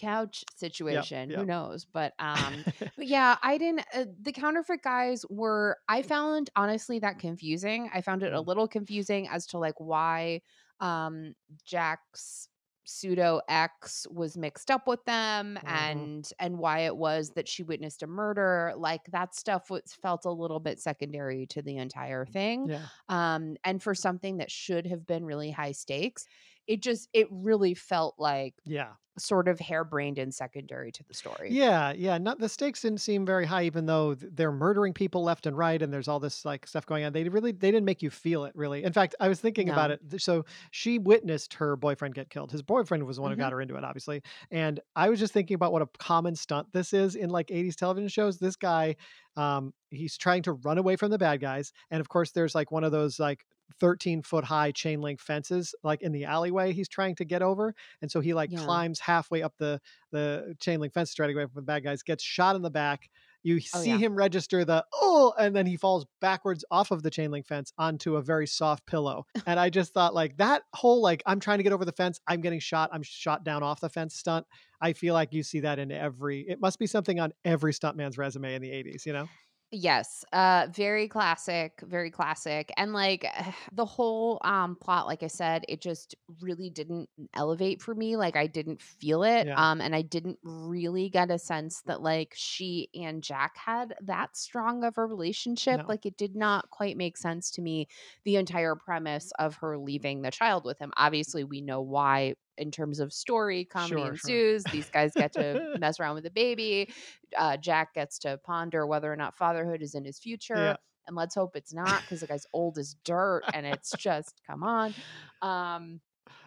couch 0.00 0.44
Yep. 0.88 1.08
situation 1.10 1.30
who 1.30 1.44
knows 1.44 1.84
but 1.84 2.12
um 2.18 2.64
but 2.96 3.06
yeah 3.06 3.36
i 3.42 3.58
didn't 3.58 3.84
uh, 3.94 4.04
the 4.22 4.32
counterfeit 4.32 4.82
guys 4.82 5.24
were 5.30 5.76
i 5.88 6.02
found 6.02 6.50
honestly 6.56 6.98
that 6.98 7.18
confusing 7.18 7.90
i 7.94 8.00
found 8.00 8.22
it 8.22 8.32
a 8.32 8.40
Mm, 8.40 8.42
little 8.42 8.68
confusing 8.68 9.28
as 9.28 9.46
to 9.46 9.58
like 9.58 9.78
why 9.78 10.40
um 10.80 11.34
jack's 11.64 12.48
pseudo 12.84 13.40
X 13.48 14.06
was 14.10 14.36
mixed 14.36 14.68
up 14.70 14.88
with 14.88 15.04
them 15.04 15.58
mhm. 15.60 16.10
and 16.18 16.28
and 16.40 16.58
why 16.58 16.80
it 16.80 16.96
was 16.96 17.30
that 17.32 17.46
she 17.46 17.62
witnessed 17.62 18.02
a 18.02 18.06
murder 18.06 18.72
like 18.76 19.02
that 19.12 19.34
stuff 19.34 19.70
was 19.70 19.82
felt 20.02 20.24
a 20.24 20.30
little 20.30 20.58
bit 20.58 20.80
secondary 20.80 21.46
to 21.46 21.62
the 21.62 21.76
entire 21.76 22.26
thing 22.26 22.68
Yeah. 22.68 22.88
um 23.08 23.56
and 23.64 23.80
for 23.82 23.94
something 23.94 24.38
that 24.38 24.50
should 24.50 24.86
have 24.86 25.06
been 25.06 25.24
really 25.24 25.50
high 25.52 25.70
stakes 25.72 26.26
it 26.70 26.82
just 26.82 27.08
it 27.12 27.26
really 27.30 27.74
felt 27.74 28.14
like 28.18 28.54
Yeah. 28.64 28.94
sort 29.18 29.48
of 29.48 29.60
harebrained 29.60 30.18
and 30.18 30.34
secondary 30.34 30.92
to 30.92 31.04
the 31.04 31.14
story. 31.14 31.50
Yeah, 31.52 31.92
yeah. 31.92 32.16
Not 32.18 32.38
the 32.38 32.48
stakes 32.48 32.82
didn't 32.82 33.00
seem 33.00 33.26
very 33.26 33.44
high, 33.44 33.64
even 33.64 33.86
though 33.86 34.14
they're 34.14 34.52
murdering 34.52 34.92
people 34.94 35.24
left 35.24 35.46
and 35.46 35.56
right, 35.58 35.82
and 35.82 35.92
there's 35.92 36.06
all 36.06 36.20
this 36.20 36.44
like 36.44 36.66
stuff 36.66 36.86
going 36.86 37.02
on. 37.04 37.12
They 37.12 37.28
really 37.28 37.50
they 37.50 37.72
didn't 37.72 37.86
make 37.86 38.02
you 38.02 38.10
feel 38.10 38.44
it 38.44 38.52
really. 38.54 38.84
In 38.84 38.92
fact, 38.92 39.16
I 39.18 39.28
was 39.28 39.40
thinking 39.40 39.68
about 39.68 39.90
it. 39.90 40.00
So 40.20 40.44
she 40.70 40.98
witnessed 40.98 41.54
her 41.54 41.76
boyfriend 41.76 42.14
get 42.14 42.30
killed. 42.30 42.52
His 42.52 42.62
boyfriend 42.62 43.04
was 43.04 43.16
the 43.16 43.22
one 43.22 43.32
who 43.32 43.36
Mhm. 43.36 43.38
got 43.38 43.52
her 43.52 43.60
into 43.60 43.74
it, 43.76 43.82
obviously. 43.84 44.22
And 44.50 44.78
I 44.94 45.08
was 45.08 45.18
just 45.18 45.32
thinking 45.32 45.56
about 45.56 45.72
what 45.72 45.82
a 45.82 45.88
common 45.98 46.36
stunt 46.36 46.72
this 46.72 46.92
is 46.92 47.16
in 47.16 47.30
like 47.30 47.50
80s 47.50 47.76
television 47.76 48.08
shows. 48.08 48.38
This 48.38 48.54
guy, 48.56 48.94
um, 49.36 49.72
he's 49.90 50.16
trying 50.16 50.42
to 50.44 50.52
run 50.52 50.78
away 50.78 50.94
from 50.96 51.10
the 51.10 51.18
bad 51.18 51.40
guys, 51.40 51.72
and 51.90 52.00
of 52.00 52.08
course, 52.08 52.30
there's 52.32 52.54
like 52.54 52.70
one 52.70 52.84
of 52.84 52.92
those 52.92 53.18
like 53.18 53.44
13 53.78 54.22
foot 54.22 54.44
high 54.44 54.72
chain 54.72 55.00
link 55.00 55.20
fences 55.20 55.74
like 55.82 56.02
in 56.02 56.12
the 56.12 56.24
alleyway 56.24 56.72
he's 56.72 56.88
trying 56.88 57.14
to 57.14 57.24
get 57.24 57.42
over 57.42 57.74
and 58.02 58.10
so 58.10 58.20
he 58.20 58.34
like 58.34 58.52
Yeah. 58.52 58.54
climbs 58.54 59.00
halfway 59.00 59.42
up 59.42 59.54
the 59.58 59.80
the 60.10 60.54
chain 60.60 60.80
link 60.80 60.92
fence 60.92 61.10
to 61.10 61.16
try 61.16 61.26
to 61.26 61.32
get 61.32 61.38
away 61.38 61.46
from 61.46 61.54
the 61.54 61.62
bad 61.62 61.84
guys, 61.84 62.02
gets 62.02 62.22
shot 62.24 62.56
in 62.56 62.62
the 62.62 62.70
back. 62.70 63.08
You 63.42 63.60
Oh 63.72 63.80
see 63.80 63.96
yeah. 63.96 64.02
him 64.02 64.14
register 64.14 64.64
the 64.64 64.84
oh, 64.92 65.32
and 65.38 65.56
then 65.56 65.64
he 65.66 65.76
falls 65.76 66.04
backwards 66.20 66.64
off 66.70 66.90
of 66.90 67.02
the 67.02 67.10
chain 67.10 67.30
link 67.30 67.46
fence 67.46 67.72
onto 67.78 68.16
a 68.16 68.22
very 68.22 68.46
soft 68.46 68.86
pillow. 68.86 69.24
And 69.46 69.58
I 69.58 69.70
just 69.70 69.94
thought 69.94 70.14
like 70.14 70.36
that 70.38 70.64
whole 70.74 71.00
like 71.00 71.22
I'm 71.26 71.40
trying 71.40 71.58
to 71.58 71.62
get 71.64 71.72
over 71.72 71.84
the 71.84 71.92
fence, 71.92 72.20
I'm 72.26 72.40
getting 72.42 72.60
shot, 72.60 72.90
I'm 72.92 73.02
shot 73.02 73.44
down 73.44 73.62
off 73.62 73.80
the 73.80 73.88
fence 73.88 74.14
stunt. 74.16 74.46
I 74.80 74.92
feel 74.92 75.14
like 75.14 75.32
you 75.32 75.42
see 75.42 75.60
that 75.60 75.78
in 75.78 75.90
every. 75.90 76.40
It 76.48 76.60
must 76.60 76.78
be 76.78 76.86
something 76.86 77.18
on 77.20 77.32
every 77.44 77.72
stuntman's 77.72 78.18
resume 78.18 78.54
in 78.54 78.62
the 78.62 78.70
'80s, 78.70 79.06
you 79.06 79.12
know? 79.12 79.30
Yes, 79.72 80.24
uh 80.32 80.66
very 80.72 81.06
classic, 81.06 81.80
very 81.86 82.10
classic. 82.10 82.72
And 82.76 82.92
like 82.92 83.24
the 83.70 83.84
whole 83.86 84.40
um 84.42 84.74
plot 84.74 85.06
like 85.06 85.22
I 85.22 85.28
said, 85.28 85.64
it 85.68 85.80
just 85.80 86.16
really 86.40 86.70
didn't 86.70 87.08
elevate 87.34 87.80
for 87.80 87.94
me. 87.94 88.16
Like 88.16 88.34
I 88.34 88.48
didn't 88.48 88.82
feel 88.82 89.22
it 89.22 89.46
Yeah. 89.46 89.56
um 89.56 89.80
and 89.80 89.94
I 89.94 90.02
didn't 90.02 90.40
really 90.42 91.08
get 91.08 91.30
a 91.30 91.38
sense 91.38 91.82
that 91.82 92.02
like 92.02 92.32
she 92.34 92.88
and 92.96 93.22
Jack 93.22 93.56
had 93.58 93.94
that 94.00 94.36
strong 94.36 94.82
of 94.82 94.98
a 94.98 95.06
relationship. 95.06 95.82
No. 95.82 95.86
Like 95.86 96.04
it 96.04 96.16
did 96.16 96.34
not 96.34 96.70
quite 96.70 96.96
make 96.96 97.16
sense 97.16 97.48
to 97.52 97.62
me 97.62 97.86
the 98.24 98.34
entire 98.36 98.74
premise 98.74 99.30
of 99.38 99.54
her 99.56 99.78
leaving 99.78 100.22
the 100.22 100.32
child 100.32 100.64
with 100.64 100.80
him. 100.80 100.92
Obviously, 100.96 101.44
we 101.44 101.60
know 101.60 101.80
why 101.80 102.34
in 102.60 102.70
terms 102.70 103.00
of 103.00 103.12
story, 103.12 103.64
comedy 103.64 103.94
Sure, 103.94 104.04
sure. 104.04 104.12
ensues. 104.12 104.64
These 104.64 104.90
guys 104.90 105.12
get 105.16 105.32
to 105.32 105.74
mess 105.80 105.98
around 105.98 106.14
with 106.14 106.24
the 106.24 106.30
baby 106.30 106.92
uh, 107.36 107.56
Jack 107.56 107.94
gets 107.94 108.18
to 108.20 108.38
ponder 108.44 108.86
whether 108.86 109.12
or 109.12 109.16
not 109.16 109.36
fatherhood 109.36 109.82
is 109.82 109.94
in 109.94 110.04
his 110.04 110.18
future. 110.18 110.56
Yeah. 110.56 110.76
And 111.06 111.16
let's 111.16 111.34
hope 111.34 111.56
it's 111.56 111.72
not 111.74 112.02
because 112.02 112.20
the 112.20 112.26
guy's 112.26 112.46
old 112.52 112.78
as 112.78 112.94
dirt 113.04 113.42
and 113.52 113.66
it's 113.66 113.90
just, 113.98 114.40
come 114.46 114.62
on. 114.62 114.94
Um, 115.42 116.00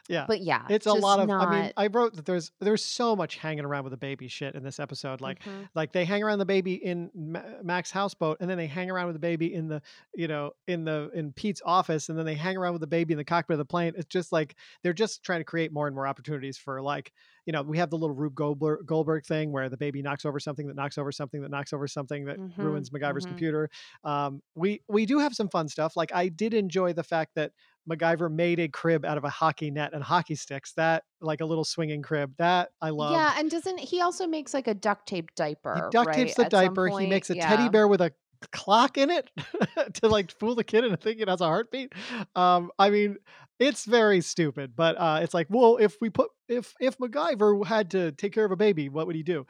Yeah. 0.10 0.26
but 0.28 0.42
yeah, 0.42 0.66
It's 0.70 0.86
a 0.86 0.94
lot 0.94 1.20
of. 1.20 1.28
not. 1.30 1.48
I 1.48 1.62
mean, 1.62 1.72
I 1.78 1.88
wrote 1.88 2.16
that 2.16 2.26
there's 2.26 2.52
there's 2.60 2.84
so 2.84 3.16
much 3.16 3.38
hanging 3.38 3.64
around 3.64 3.86
with 3.86 3.92
the 3.92 3.98
baby 3.98 4.28
shit 4.28 4.54
in 4.54 4.62
this 4.64 4.80
episode. 4.80 5.22
Like 5.22 5.42
Mhm. 5.44 5.70
like 5.76 5.94
they 5.94 6.04
hang 6.04 6.22
around 6.24 6.40
the 6.40 6.46
baby 6.46 6.74
in 6.74 7.10
Ma- 7.16 7.42
Mac's 7.64 7.90
houseboat, 7.92 8.38
and 8.42 8.50
then 8.50 8.58
they 8.58 8.68
hang 8.68 8.92
around 8.92 9.08
with 9.08 9.16
the 9.16 9.20
baby 9.20 9.54
in 9.54 9.70
the 9.70 9.82
you 10.14 10.28
know 10.28 10.52
in 10.68 10.84
the 10.84 11.10
in 11.14 11.32
Pete's 11.32 11.62
office, 11.66 12.10
and 12.10 12.18
then 12.18 12.26
they 12.26 12.36
hang 12.36 12.58
around 12.58 12.74
with 12.74 12.82
the 12.82 12.88
baby 12.88 13.14
in 13.14 13.18
the 13.18 13.24
cockpit 13.24 13.54
of 13.54 13.60
the 13.60 13.66
plane. 13.66 13.94
It's 13.96 14.08
just 14.08 14.32
like 14.34 14.56
they're 14.82 14.92
just 14.94 15.24
trying 15.24 15.40
to 15.40 15.46
create 15.46 15.72
more 15.72 15.88
and 15.88 15.96
more 15.96 16.06
opportunities 16.08 16.58
for 16.58 16.82
like 16.82 17.14
you 17.46 17.54
know 17.54 17.62
we 17.62 17.78
have 17.78 17.90
the 17.90 17.98
little 17.98 18.16
Rube 18.16 18.36
Goldberg, 18.36 18.86
Goldberg 18.86 19.26
thing 19.26 19.52
where 19.54 19.70
the 19.70 19.78
baby 19.78 20.02
knocks 20.02 20.26
over 20.26 20.40
something 20.40 20.68
that 20.68 20.76
knocks 20.76 20.98
over 20.98 21.12
something 21.14 21.42
that 21.42 21.50
knocks 21.52 21.72
over 21.72 21.88
something 21.88 22.26
that 22.26 22.38
Mhm, 22.40 22.58
ruins 22.58 22.90
MacGyver's 22.90 23.26
mhm. 23.26 23.30
computer. 23.30 23.70
Um, 24.04 24.42
we 24.56 24.82
we 24.90 25.06
do 25.06 25.20
have 25.20 25.34
some 25.34 25.48
fun 25.50 25.70
stuff. 25.70 25.96
Like 25.96 26.14
I 26.14 26.28
did 26.28 26.54
enjoy 26.54 26.92
the 26.94 27.04
fact 27.04 27.36
that 27.36 27.54
MacGyver 27.90 28.32
made 28.32 28.60
a 28.60 28.68
crib 28.68 29.06
out 29.06 29.18
of 29.18 29.24
a 29.24 29.30
hockey 29.30 29.72
net 29.72 29.92
and 29.94 30.04
hockey 30.04 30.36
sticks. 30.36 30.74
That 30.74 31.04
like 31.22 31.42
a 31.42 31.46
little 31.46 31.64
swinging 31.64 32.02
crib. 32.02 32.34
That 32.38 32.70
I 32.82 32.90
love. 32.90 33.12
yeah. 33.14 33.36
And 33.38 33.50
doesn't 33.50 33.80
he 33.80 34.02
also 34.02 34.28
makes 34.28 34.54
like 34.54 34.68
a 34.68 34.74
duct 34.74 35.08
tape 35.08 35.34
diaper? 35.36 35.76
He 35.76 35.82
duct 35.92 36.08
right, 36.08 36.16
tapes 36.16 36.36
the 36.36 36.46
diaper. 36.46 36.88
He 36.88 37.08
makes 37.08 37.30
a 37.30 37.34
point? 37.34 37.46
teddy 37.46 37.70
bear 37.70 37.88
with 37.88 38.02
a 38.02 38.12
clock 38.52 38.98
in 38.98 39.10
it 39.10 39.30
to 39.94 40.08
like 40.08 40.32
fool 40.40 40.56
the 40.56 40.64
kid 40.64 40.84
into 40.84 40.98
thinking 40.98 41.24
it 41.24 41.28
has 41.30 41.42
a 41.42 41.46
heartbeat. 41.46 41.94
Um, 42.36 42.72
I 42.78 42.90
mean, 42.90 43.18
it's 43.60 43.86
very 43.86 44.22
stupid, 44.22 44.76
but 44.76 44.96
uh, 44.98 45.20
it's 45.22 45.34
like, 45.34 45.48
well, 45.50 45.78
if 45.78 45.96
we 46.02 46.10
put 46.10 46.30
if 46.50 46.74
if 46.80 46.98
MacGyver 46.98 47.66
had 47.66 47.92
to 47.92 48.12
take 48.12 48.34
care 48.34 48.46
of 48.46 48.52
a 48.52 48.56
baby, 48.56 48.90
what 48.90 49.08
would 49.08 49.16
he 49.16 49.24
do? 49.24 49.46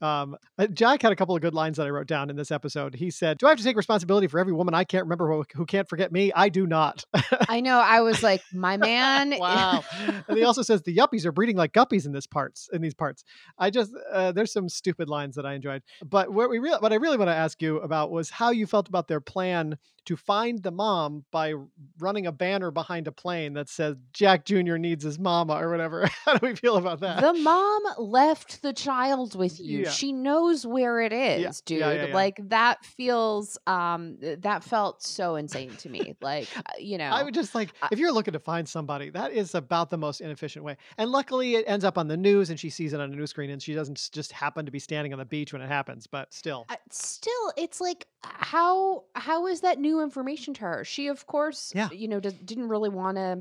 Um, 0.00 0.36
uh, 0.58 0.66
Jack 0.66 1.02
had 1.02 1.10
a 1.10 1.16
couple 1.16 1.34
of 1.34 1.42
good 1.42 1.54
lines 1.54 1.78
that 1.78 1.86
I 1.86 1.90
wrote 1.90 2.06
down 2.06 2.30
in 2.30 2.36
this 2.36 2.50
episode. 2.50 2.94
He 2.94 3.10
said, 3.10 3.38
"Do 3.38 3.46
I 3.46 3.50
have 3.50 3.58
to 3.58 3.64
take 3.64 3.76
responsibility 3.76 4.26
for 4.26 4.38
every 4.38 4.52
woman 4.52 4.74
I 4.74 4.84
can't 4.84 5.04
remember 5.04 5.32
who, 5.32 5.44
who 5.54 5.66
can't 5.66 5.88
forget 5.88 6.12
me? 6.12 6.32
I 6.34 6.48
do 6.48 6.66
not." 6.66 7.04
I 7.48 7.60
know. 7.60 7.78
I 7.78 8.00
was 8.00 8.22
like, 8.22 8.42
my 8.52 8.76
man. 8.76 9.34
wow. 9.38 9.84
and 10.28 10.36
he 10.36 10.44
also 10.44 10.62
says 10.62 10.82
the 10.82 10.96
yuppies 10.96 11.24
are 11.24 11.32
breeding 11.32 11.56
like 11.56 11.72
guppies 11.72 12.06
in 12.06 12.12
this 12.12 12.26
parts 12.26 12.68
in 12.72 12.82
these 12.82 12.94
parts. 12.94 13.24
I 13.58 13.70
just 13.70 13.92
uh, 14.12 14.32
there's 14.32 14.52
some 14.52 14.68
stupid 14.68 15.08
lines 15.08 15.34
that 15.36 15.46
I 15.46 15.54
enjoyed. 15.54 15.82
But 16.04 16.32
what 16.32 16.50
we 16.50 16.58
really 16.58 16.78
what 16.78 16.92
I 16.92 16.96
really 16.96 17.16
want 17.16 17.28
to 17.28 17.34
ask 17.34 17.60
you 17.60 17.78
about 17.78 18.10
was 18.10 18.30
how 18.30 18.50
you 18.50 18.66
felt 18.66 18.88
about 18.88 19.08
their 19.08 19.20
plan 19.20 19.78
to 20.06 20.16
find 20.16 20.62
the 20.62 20.70
mom 20.70 21.24
by 21.32 21.54
running 21.98 22.26
a 22.26 22.32
banner 22.32 22.70
behind 22.70 23.08
a 23.08 23.12
plane 23.12 23.45
that 23.54 23.68
says 23.68 23.96
Jack 24.12 24.44
Jr. 24.44 24.76
needs 24.76 25.04
his 25.04 25.18
mama 25.18 25.54
or 25.54 25.70
whatever. 25.70 26.06
how 26.24 26.36
do 26.36 26.46
we 26.46 26.54
feel 26.54 26.76
about 26.76 27.00
that? 27.00 27.20
the 27.20 27.32
mom 27.34 27.82
left 27.98 28.62
the 28.62 28.72
child 28.72 29.34
with 29.36 29.60
you. 29.60 29.80
Yeah. 29.80 29.90
She 29.90 30.12
knows 30.12 30.66
where 30.66 31.00
it 31.00 31.12
is, 31.12 31.60
dude. 31.60 31.80
Yeah, 31.80 31.92
yeah, 31.92 32.06
yeah. 32.06 32.14
Like 32.14 32.40
that 32.48 32.84
feels 32.84 33.58
um 33.66 34.18
that 34.20 34.64
felt 34.64 35.02
so 35.02 35.36
insane 35.36 35.74
to 35.76 35.88
me. 35.88 36.16
Like 36.20 36.48
uh, 36.56 36.62
you 36.78 36.98
know. 36.98 37.10
I 37.10 37.22
would 37.22 37.34
just 37.34 37.54
like 37.54 37.72
if 37.92 37.98
you're 37.98 38.12
looking 38.12 38.32
to 38.32 38.40
find 38.40 38.68
somebody, 38.68 39.10
that 39.10 39.32
is 39.32 39.54
about 39.54 39.90
the 39.90 39.98
most 39.98 40.20
inefficient 40.20 40.64
way. 40.64 40.76
And 40.98 41.10
luckily, 41.10 41.56
it 41.56 41.64
ends 41.66 41.84
up 41.84 41.98
on 41.98 42.08
the 42.08 42.16
news, 42.16 42.50
and 42.50 42.58
she 42.58 42.70
sees 42.70 42.92
it 42.92 43.00
on 43.00 43.12
a 43.12 43.16
news 43.16 43.30
screen, 43.30 43.50
and 43.50 43.62
she 43.62 43.74
doesn't 43.74 44.10
just 44.12 44.32
happen 44.32 44.64
to 44.66 44.72
be 44.72 44.78
standing 44.78 45.12
on 45.12 45.18
the 45.18 45.24
beach 45.24 45.52
when 45.52 45.62
it 45.62 45.68
happens. 45.68 46.06
But 46.06 46.32
still, 46.32 46.66
uh, 46.68 46.76
still 46.90 47.52
it's 47.56 47.80
like 47.80 48.06
how 48.22 49.04
how 49.14 49.46
is 49.46 49.60
that 49.60 49.78
new 49.78 50.02
information 50.02 50.52
to 50.54 50.60
her 50.62 50.84
she 50.84 51.06
of 51.08 51.26
course 51.26 51.72
Yeah. 51.74 51.88
you 51.92 52.08
know 52.08 52.18
does, 52.20 52.32
didn't 52.34 52.68
really 52.68 52.88
want 52.88 53.16
to 53.16 53.35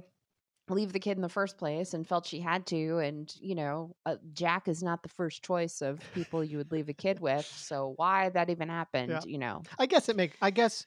leave 0.70 0.94
the 0.94 1.00
kid 1.00 1.18
in 1.18 1.22
the 1.22 1.30
first 1.30 1.58
place 1.58 1.94
and 1.94 2.08
felt 2.08 2.26
she 2.26 2.40
had 2.40 2.66
to 2.66 2.98
and 3.00 3.36
you 3.40 3.54
know 3.54 3.96
uh, 4.06 4.16
jack 4.34 4.68
is 4.68 4.82
not 4.82 5.04
the 5.04 5.10
first 5.10 5.44
choice 5.44 5.82
of 5.82 6.00
people 6.14 6.44
you 6.44 6.58
would 6.58 6.72
leave 6.72 6.90
a 6.90 6.94
kid 6.94 7.20
with 7.20 7.46
so 7.56 7.94
why 7.98 8.30
that 8.30 8.50
even 8.50 8.70
happened 8.70 9.20
you 9.26 9.38
know 9.38 9.62
I 9.78 9.86
guess 9.86 10.10
it 10.10 10.16
make. 10.16 10.36
I 10.42 10.52
guess 10.52 10.86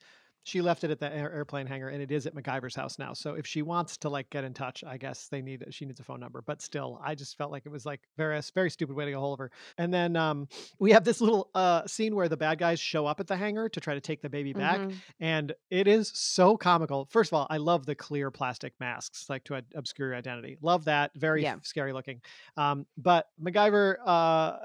she 0.49 0.61
left 0.61 0.83
it 0.83 0.91
at 0.91 0.99
the 0.99 1.13
air, 1.13 1.31
airplane 1.31 1.67
hangar, 1.67 1.89
and 1.89 2.01
it 2.01 2.11
is 2.11 2.25
at 2.25 2.35
MacGyver's 2.35 2.75
house 2.75 2.99
now. 2.99 3.13
So 3.13 3.35
if 3.35 3.45
she 3.47 3.61
wants 3.61 3.97
to 3.97 4.09
like 4.09 4.29
get 4.29 4.43
in 4.43 4.53
touch, 4.53 4.83
I 4.83 4.97
guess 4.97 5.27
they 5.27 5.41
need. 5.41 5.63
She 5.69 5.85
needs 5.85 5.99
a 5.99 6.03
phone 6.03 6.19
number. 6.19 6.41
But 6.41 6.61
still, 6.61 6.99
I 7.03 7.15
just 7.15 7.37
felt 7.37 7.51
like 7.51 7.65
it 7.65 7.69
was 7.71 7.85
like 7.85 8.01
very 8.17 8.41
very 8.53 8.69
stupid 8.69 8.95
way 8.95 9.05
to 9.05 9.11
get 9.11 9.17
a 9.17 9.19
hold 9.19 9.33
of 9.33 9.39
her. 9.39 9.51
And 9.77 9.93
then 9.93 10.15
um, 10.15 10.47
we 10.79 10.91
have 10.91 11.03
this 11.03 11.21
little 11.21 11.49
uh, 11.55 11.85
scene 11.87 12.15
where 12.15 12.27
the 12.27 12.37
bad 12.37 12.57
guys 12.59 12.79
show 12.79 13.05
up 13.05 13.19
at 13.19 13.27
the 13.27 13.37
hangar 13.37 13.69
to 13.69 13.79
try 13.79 13.93
to 13.93 14.01
take 14.01 14.21
the 14.21 14.29
baby 14.29 14.53
back, 14.53 14.79
Mhm. 14.79 14.95
and 15.19 15.53
it 15.69 15.87
is 15.87 16.11
so 16.15 16.57
comical. 16.57 17.05
First 17.11 17.29
of 17.31 17.37
all, 17.37 17.47
I 17.49 17.57
love 17.57 17.85
the 17.85 17.95
clear 17.95 18.31
plastic 18.31 18.73
masks, 18.79 19.29
like 19.29 19.43
to 19.45 19.55
ad- 19.55 19.65
obscure 19.75 20.09
your 20.09 20.17
identity. 20.17 20.57
Love 20.61 20.85
that. 20.85 21.11
Very 21.15 21.43
Yeah. 21.43 21.57
scary 21.61 21.93
looking. 21.93 22.21
Um, 22.57 22.85
but 22.97 23.27
MacGyver, 23.41 23.95
uh, 24.05 24.57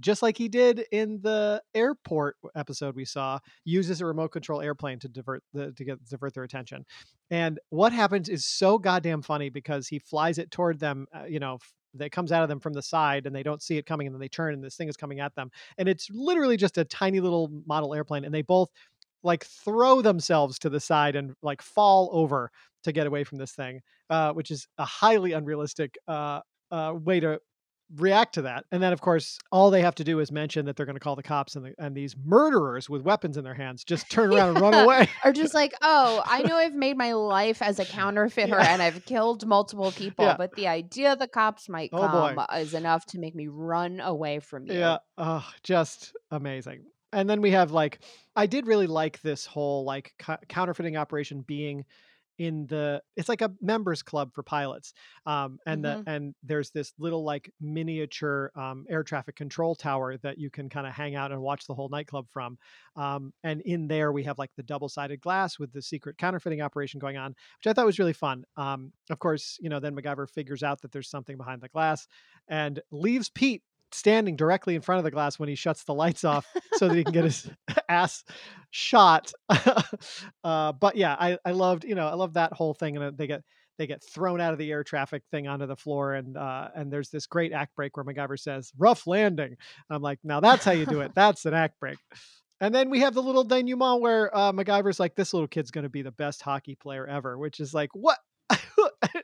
just 0.00 0.22
like 0.22 0.36
he 0.36 0.48
did 0.48 0.84
in 0.92 1.20
the 1.22 1.62
airport 1.74 2.36
episode 2.54 2.96
we 2.96 3.04
saw, 3.04 3.38
uses 3.64 4.00
a 4.00 4.06
remote 4.06 4.32
control 4.32 4.60
airplane 4.60 4.98
to 5.00 5.08
divert 5.08 5.42
the 5.52 5.72
to 5.72 5.84
get 5.84 6.04
divert 6.08 6.34
their 6.34 6.44
attention. 6.44 6.84
And 7.30 7.58
what 7.70 7.92
happens 7.92 8.28
is 8.28 8.46
so 8.46 8.78
goddamn 8.78 9.22
funny 9.22 9.48
because 9.50 9.88
he 9.88 9.98
flies 9.98 10.38
it 10.38 10.50
toward 10.50 10.78
them. 10.80 11.06
Uh, 11.14 11.24
you 11.24 11.40
know. 11.40 11.58
That 11.94 12.12
comes 12.12 12.30
out 12.30 12.42
of 12.42 12.50
them 12.50 12.60
from 12.60 12.74
the 12.74 12.82
side 12.82 13.24
and 13.24 13.34
they 13.34 13.42
don't 13.42 13.62
see 13.62 13.78
it 13.78 13.86
coming 13.86 14.06
and 14.06 14.14
then 14.14 14.20
they 14.20 14.28
turn 14.28 14.52
and 14.52 14.62
this 14.62 14.76
thing 14.76 14.86
is 14.86 14.98
coming 14.98 15.18
at 15.18 15.34
them 15.34 15.50
and 15.78 15.88
it's 15.88 16.10
literally 16.10 16.58
just 16.58 16.76
a 16.76 16.84
tiny 16.84 17.20
little 17.20 17.48
model 17.64 17.94
airplane 17.94 18.26
and 18.26 18.34
they 18.34 18.42
both 18.42 18.68
like 19.22 19.44
throw 19.44 20.02
themselves 20.02 20.58
to 20.58 20.70
the 20.70 20.80
side 20.80 21.16
and 21.16 21.34
like 21.42 21.62
fall 21.62 22.10
over 22.12 22.50
to 22.84 22.92
get 22.92 23.06
away 23.06 23.24
from 23.24 23.38
this 23.38 23.52
thing, 23.52 23.80
uh, 24.10 24.32
which 24.32 24.50
is 24.50 24.68
a 24.78 24.84
highly 24.84 25.32
unrealistic 25.32 25.98
uh, 26.06 26.40
uh, 26.70 26.92
way 26.94 27.20
to 27.20 27.40
react 27.94 28.34
to 28.34 28.42
that. 28.42 28.64
And 28.72 28.82
then, 28.82 28.92
of 28.92 29.00
course, 29.00 29.38
all 29.52 29.70
they 29.70 29.82
have 29.82 29.94
to 29.96 30.04
do 30.04 30.18
is 30.18 30.32
mention 30.32 30.66
that 30.66 30.76
they're 30.76 30.86
going 30.86 30.96
to 30.96 31.00
call 31.00 31.14
the 31.16 31.22
cops, 31.22 31.54
and, 31.56 31.64
the, 31.66 31.74
and 31.78 31.94
these 31.96 32.16
murderers 32.24 32.90
with 32.90 33.02
weapons 33.02 33.36
in 33.36 33.44
their 33.44 33.54
hands 33.54 33.84
just 33.84 34.10
turn 34.10 34.32
around 34.34 34.50
and 34.50 34.60
run 34.60 34.74
away. 34.74 35.08
or 35.24 35.32
just 35.32 35.54
like 35.54 35.72
oh 35.82 36.22
i 36.26 36.42
know 36.42 36.56
i've 36.56 36.74
made 36.74 36.96
my 36.96 37.12
life 37.12 37.62
as 37.62 37.78
a 37.78 37.84
counterfeiter 38.00 38.56
Yeah. 38.56 38.72
and 38.72 38.82
i've 38.82 39.04
killed 39.04 39.46
multiple 39.46 39.92
people 39.92 40.24
Yeah. 40.24 40.36
but 40.36 40.52
the 40.54 40.66
idea 40.68 41.14
the 41.16 41.28
cops 41.28 41.68
might 41.68 41.90
Oh, 41.92 42.08
boy. 42.08 42.34
come 42.36 42.46
is 42.60 42.74
enough 42.74 43.06
to 43.06 43.18
make 43.18 43.34
me 43.34 43.46
run 43.48 44.00
away 44.00 44.40
from 44.40 44.66
you 44.66 44.74
Yeah, 44.74 44.98
oh, 45.16 45.46
just 45.62 46.14
amazing. 46.30 46.84
And 47.12 47.30
then 47.30 47.40
we 47.40 47.52
have 47.52 47.70
like, 47.70 48.00
I 48.34 48.46
did 48.46 48.66
really 48.66 48.88
like 48.88 49.22
this 49.22 49.46
whole 49.46 49.84
like 49.84 50.12
cou- 50.18 50.36
counterfeiting 50.48 50.96
operation 50.96 51.42
being 51.46 51.84
in 52.38 52.66
the 52.66 53.02
it's 53.16 53.28
like 53.28 53.40
a 53.40 53.52
members 53.60 54.02
club 54.02 54.32
for 54.34 54.42
pilots 54.42 54.92
um 55.24 55.58
and 55.66 55.84
Mhm. 55.84 56.04
the 56.04 56.10
and 56.10 56.34
there's 56.42 56.70
this 56.70 56.92
little 56.98 57.24
like 57.24 57.50
miniature 57.60 58.50
um 58.56 58.84
air 58.88 59.02
traffic 59.02 59.36
control 59.36 59.74
tower 59.74 60.16
that 60.18 60.38
you 60.38 60.50
can 60.50 60.68
kind 60.68 60.86
of 60.86 60.92
hang 60.92 61.14
out 61.14 61.32
and 61.32 61.40
watch 61.40 61.66
the 61.66 61.74
whole 61.74 61.88
nightclub 61.88 62.26
from 62.30 62.58
um 62.96 63.32
and 63.42 63.60
in 63.62 63.88
there 63.88 64.12
we 64.12 64.22
have 64.24 64.38
like 64.38 64.50
the 64.56 64.62
double 64.62 64.88
sided 64.88 65.20
glass 65.20 65.58
with 65.58 65.72
the 65.72 65.82
secret 65.82 66.18
counterfeiting 66.18 66.60
operation 66.60 66.98
going 67.00 67.16
on 67.16 67.30
which 67.58 67.66
i 67.66 67.72
thought 67.72 67.86
was 67.86 67.98
really 67.98 68.12
fun 68.12 68.44
um 68.56 68.92
of 69.10 69.18
course 69.18 69.58
you 69.60 69.68
know 69.68 69.80
then 69.80 69.94
macgyver 69.94 70.28
figures 70.28 70.62
out 70.62 70.80
that 70.82 70.92
there's 70.92 71.08
something 71.10 71.36
behind 71.36 71.60
the 71.62 71.68
glass 71.68 72.06
and 72.48 72.80
leaves 72.90 73.28
pete 73.30 73.62
standing 73.92 74.36
directly 74.36 74.74
in 74.74 74.82
front 74.82 74.98
of 74.98 75.04
the 75.04 75.10
glass 75.10 75.38
when 75.38 75.48
he 75.48 75.54
shuts 75.54 75.84
the 75.84 75.94
lights 75.94 76.24
off 76.24 76.46
so 76.74 76.88
that 76.88 76.96
he 76.96 77.04
can 77.04 77.12
get 77.12 77.24
his 77.24 77.50
ass 77.88 78.24
shot. 78.70 79.32
uh, 80.44 80.72
but 80.72 80.96
yeah, 80.96 81.16
I, 81.18 81.38
I 81.44 81.52
loved, 81.52 81.84
you 81.84 81.94
know, 81.94 82.06
I 82.06 82.14
love 82.14 82.34
that 82.34 82.52
whole 82.52 82.74
thing. 82.74 82.96
And 82.96 83.04
uh, 83.04 83.10
they 83.14 83.26
get 83.26 83.42
they 83.78 83.86
get 83.86 84.02
thrown 84.02 84.40
out 84.40 84.52
of 84.52 84.58
the 84.58 84.70
air 84.70 84.84
traffic 84.84 85.22
thing 85.30 85.46
onto 85.48 85.66
the 85.66 85.76
floor, 85.76 86.14
and 86.14 86.36
uh, 86.36 86.68
and 86.74 86.90
there's 86.90 87.10
this 87.10 87.26
great 87.26 87.52
act 87.52 87.74
break 87.76 87.96
where 87.96 88.04
MacGyver 88.04 88.38
says 88.38 88.72
"rough 88.78 89.06
landing." 89.06 89.56
I'm 89.90 90.02
like, 90.02 90.18
now 90.24 90.40
that's 90.40 90.64
how 90.64 90.72
you 90.72 90.86
do 90.86 91.00
it. 91.00 91.12
That's 91.14 91.46
an 91.46 91.54
act 91.54 91.78
break. 91.80 91.98
And 92.60 92.74
then 92.74 92.88
we 92.88 93.00
have 93.00 93.14
the 93.14 93.22
little 93.22 93.44
denouement 93.44 94.00
where 94.00 94.34
uh, 94.34 94.52
MacGyver's 94.52 95.00
like, 95.00 95.14
"This 95.14 95.34
little 95.34 95.48
kid's 95.48 95.70
going 95.70 95.84
to 95.84 95.90
be 95.90 96.02
the 96.02 96.10
best 96.10 96.42
hockey 96.42 96.74
player 96.74 97.06
ever," 97.06 97.38
which 97.38 97.60
is 97.60 97.74
like, 97.74 97.90
what? 97.92 98.18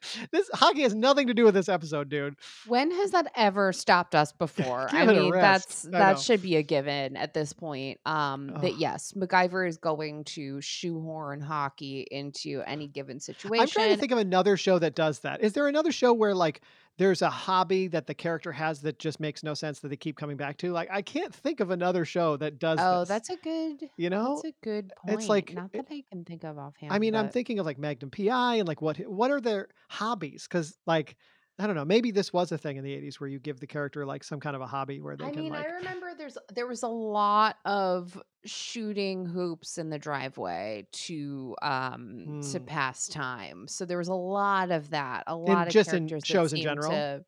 this 0.31 0.51
hockey 0.55 0.83
has 0.83 0.95
nothing 0.95 1.27
to 1.27 1.35
do 1.35 1.45
with 1.45 1.55
this 1.55 1.69
episode, 1.69 2.09
dude. 2.09 2.37
When 2.67 2.91
has 2.91 3.11
that 3.13 3.31
ever 3.37 3.73
stopped 3.73 4.15
us 4.15 4.33
before? 4.33 4.89
I 4.91 5.07
mean, 5.07 5.31
that's 5.33 5.87
I 5.87 5.91
that 5.91 6.13
know. 6.17 6.21
should 6.21 6.43
be 6.43 6.57
a 6.57 6.63
given 6.63 7.17
at 7.17 7.35
this 7.35 7.53
point. 7.53 8.01
Um, 8.07 8.55
that 8.61 8.79
yes, 8.79 9.13
MacGyver 9.17 9.69
is 9.69 9.77
going 9.77 10.25
to 10.25 10.61
shoehorn 10.61 11.41
hockey 11.41 12.07
into 12.11 12.63
any 12.67 12.87
given 12.87 13.21
situation. 13.21 13.63
I'm 13.63 13.69
trying 13.69 13.91
to 13.91 13.97
think 13.97 14.13
of 14.13 14.19
another 14.19 14.57
show 14.57 14.79
that 14.79 14.95
does 14.95 15.21
that. 15.21 15.43
Is 15.43 15.53
there 15.53 15.69
another 15.69 15.93
show 15.93 16.13
where 16.13 16.35
like 16.35 16.61
there's 16.99 17.23
a 17.23 17.31
hobby 17.31 17.89
that 17.89 18.07
the 18.07 18.15
character 18.15 18.53
has 18.53 18.81
that 18.83 18.99
just 18.99 19.19
makes 19.19 19.43
no 19.43 19.55
sense 19.55 19.81
that 19.81 19.89
they 19.89 19.97
keep 19.97 20.17
coming 20.17 20.37
back 20.37 20.59
to? 20.59 20.73
Like 20.73 20.89
I 20.91 21.03
can't 21.03 21.35
think 21.35 21.61
of 21.61 21.71
another 21.71 22.05
show 22.05 22.37
that 22.37 22.59
does 22.59 22.79
oh, 22.81 23.01
this. 23.01 23.09
that's 23.09 23.31
a 23.31 23.37
good. 23.37 23.89
you 23.97 24.11
know, 24.11 24.41
That's 24.43 24.55
a 24.55 24.65
good 24.65 24.93
point. 25.05 25.19
it's 25.19 25.29
like- 25.29 25.55
not 25.55 25.73
that 25.73 25.87
I 25.91 26.05
can 26.11 26.25
think 26.25 26.45
of 26.45 26.59
offhand. 26.59 26.93
I 26.93 26.99
mean, 26.99 27.15
I'm 27.15 27.29
thinking 27.31 27.59
of 27.59 27.67
like 27.67 27.79
Magnum 27.79 28.11
PI 28.11 28.57
and 28.57 28.69
like 28.69 28.83
what 28.83 28.99
what 28.99 29.31
are 29.31 29.41
their 29.41 29.69
hobbies? 29.89 30.47
Because 30.49 30.77
like 30.87 31.17
I 31.59 31.67
don't 31.67 31.77
know, 31.77 31.85
maybe 31.85 32.11
this 32.11 32.33
was 32.33 32.51
a 32.51 32.59
thing 32.59 32.77
in 32.77 32.85
the 32.85 32.91
'80s 32.93 33.21
where 33.21 33.29
you 33.29 33.39
give 33.39 33.61
the 33.61 33.67
character 33.67 34.07
like 34.07 34.25
some 34.25 34.41
kind 34.41 34.57
of 34.57 34.63
a 34.63 34.67
hobby 34.67 35.01
where 35.01 35.17
they 35.17 35.27
I 35.27 35.31
can 35.31 35.43
mean, 35.43 35.53
like 35.53 35.67
I 35.67 35.71
remember 35.71 36.13
there's 36.17 36.39
there 36.53 36.67
was 36.67 36.83
a 36.83 36.89
lot 36.89 37.57
of 37.65 38.21
shooting 38.45 39.27
hoops 39.27 39.77
in 39.79 39.91
the 39.91 39.99
driveway 39.99 40.87
to 40.93 41.55
um 41.63 42.41
to 42.53 42.59
Hmm. 42.59 42.65
pass 42.65 43.07
time. 43.07 43.69
So 43.69 43.85
there 43.85 43.99
was 43.99 44.09
a 44.09 44.15
lot 44.15 44.71
of 44.71 44.91
that. 44.91 45.25
A 45.27 45.37
lot 45.37 45.67
of 45.67 45.73
just 45.73 45.93
in 45.93 46.09
shows 46.25 46.53
in 46.53 46.63
general? 46.63 46.91
To, 46.91 47.25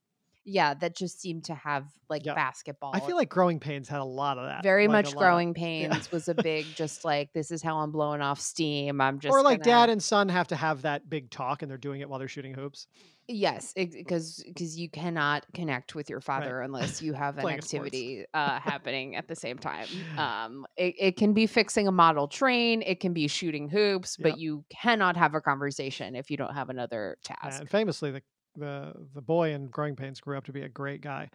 yeah, 0.46 0.74
that 0.74 0.94
just 0.94 1.20
seemed 1.20 1.44
to 1.44 1.54
have 1.54 1.86
like 2.10 2.24
Yeah. 2.26 2.34
basketball. 2.34 2.92
I 2.94 3.00
feel 3.00 3.16
like 3.16 3.28
Growing 3.30 3.60
Pains 3.60 3.88
had 3.88 4.00
a 4.00 4.04
lot 4.04 4.36
of 4.38 4.46
that. 4.46 4.62
very 4.62 4.88
like, 4.88 5.06
much 5.06 5.14
growing 5.16 5.54
pains 5.54 6.10
was 6.12 6.28
a 6.28 6.34
big 6.34 6.66
just 6.74 7.04
like 7.04 7.32
this 7.32 7.50
is 7.50 7.62
how 7.62 7.78
I'm 7.78 7.92
blowing 7.92 8.20
off 8.20 8.40
steam. 8.40 9.00
I'm 9.00 9.20
just 9.20 9.32
or 9.32 9.42
like 9.42 9.62
gonna- 9.62 9.86
dad 9.86 9.90
and 9.90 10.02
son 10.02 10.28
have 10.30 10.48
to 10.48 10.56
have 10.56 10.82
that 10.82 11.08
big 11.08 11.30
talk 11.30 11.62
and 11.62 11.70
they're 11.70 11.78
doing 11.78 12.00
it 12.00 12.08
while 12.08 12.18
they're 12.18 12.28
shooting 12.28 12.54
hoops. 12.54 12.86
Yes, 13.26 13.72
because 13.74 14.44
because 14.46 14.78
you 14.78 14.90
cannot 14.90 15.46
connect 15.54 15.94
with 15.94 16.10
your 16.10 16.20
father 16.20 16.60
unless 16.60 17.00
you 17.00 17.14
have 17.14 17.38
an 17.38 17.48
activity 17.48 18.26
uh, 18.34 18.60
happening 18.60 19.16
at 19.16 19.28
the 19.28 19.36
same 19.36 19.58
time. 19.58 19.86
Um, 20.18 20.66
it, 20.76 20.94
it 20.98 21.16
can 21.16 21.32
be 21.32 21.46
fixing 21.46 21.88
a 21.88 21.92
model 21.92 22.28
train, 22.28 22.82
it 22.82 23.00
can 23.00 23.12
be 23.12 23.26
shooting 23.28 23.68
hoops, 23.68 24.16
Yep. 24.18 24.30
but 24.30 24.38
you 24.38 24.64
cannot 24.70 25.16
have 25.16 25.34
a 25.34 25.40
conversation 25.40 26.14
if 26.14 26.30
you 26.30 26.36
don't 26.36 26.54
have 26.54 26.70
another 26.70 27.16
task. 27.24 27.60
And 27.60 27.68
famously, 27.68 28.10
the 28.10 28.22
the 28.56 28.92
the 29.14 29.22
boy 29.22 29.52
in 29.52 29.66
Growing 29.68 29.96
Pains 29.96 30.20
grew 30.20 30.36
up 30.38 30.44
to 30.44 30.52
be 30.52 30.62
a 30.62 30.68
great 30.68 31.00
guy. 31.00 31.30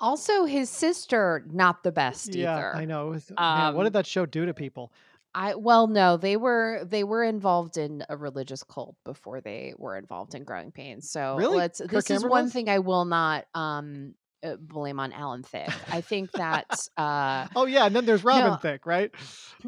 Also, 0.00 0.44
his 0.44 0.68
sister 0.68 1.44
not 1.50 1.82
the 1.84 1.92
best 1.92 2.34
yeah, 2.34 2.54
either. 2.56 2.76
I 2.76 2.84
know. 2.84 3.08
Was- 3.08 3.30
man, 3.30 3.74
what 3.74 3.80
Um, 3.80 3.84
did 3.84 3.92
that 3.92 4.06
show 4.06 4.26
do 4.26 4.46
to 4.46 4.54
people? 4.54 4.92
I 5.34 5.54
well, 5.54 5.86
no, 5.86 6.16
they 6.16 6.36
were 6.36 6.84
they 6.84 7.04
were 7.04 7.22
involved 7.22 7.76
in 7.76 8.04
a 8.08 8.16
religious 8.16 8.62
cult 8.62 8.96
before 9.04 9.40
they 9.40 9.74
were 9.76 9.96
involved 9.96 10.34
in 10.34 10.44
growing 10.44 10.72
pains. 10.72 11.10
So 11.10 11.36
Really? 11.36 11.58
let's. 11.58 11.80
Kirk 11.80 11.90
this 11.90 12.04
is 12.04 12.20
Cameron 12.20 12.30
one 12.30 12.44
was? 12.44 12.52
thing 12.52 12.68
I 12.68 12.78
will 12.80 13.04
not 13.04 13.46
um 13.54 14.14
uh, 14.42 14.56
blame 14.56 15.00
on 15.00 15.12
Alan 15.12 15.42
Thicke. 15.42 15.72
I 15.92 16.00
think 16.00 16.30
that 16.32 16.66
uh 16.96 17.46
Oh 17.56 17.66
yeah, 17.66 17.86
and 17.86 17.94
then 17.94 18.06
there's 18.06 18.24
Robin 18.24 18.52
no. 18.52 18.56
Thicke, 18.56 18.86
right? 18.86 19.10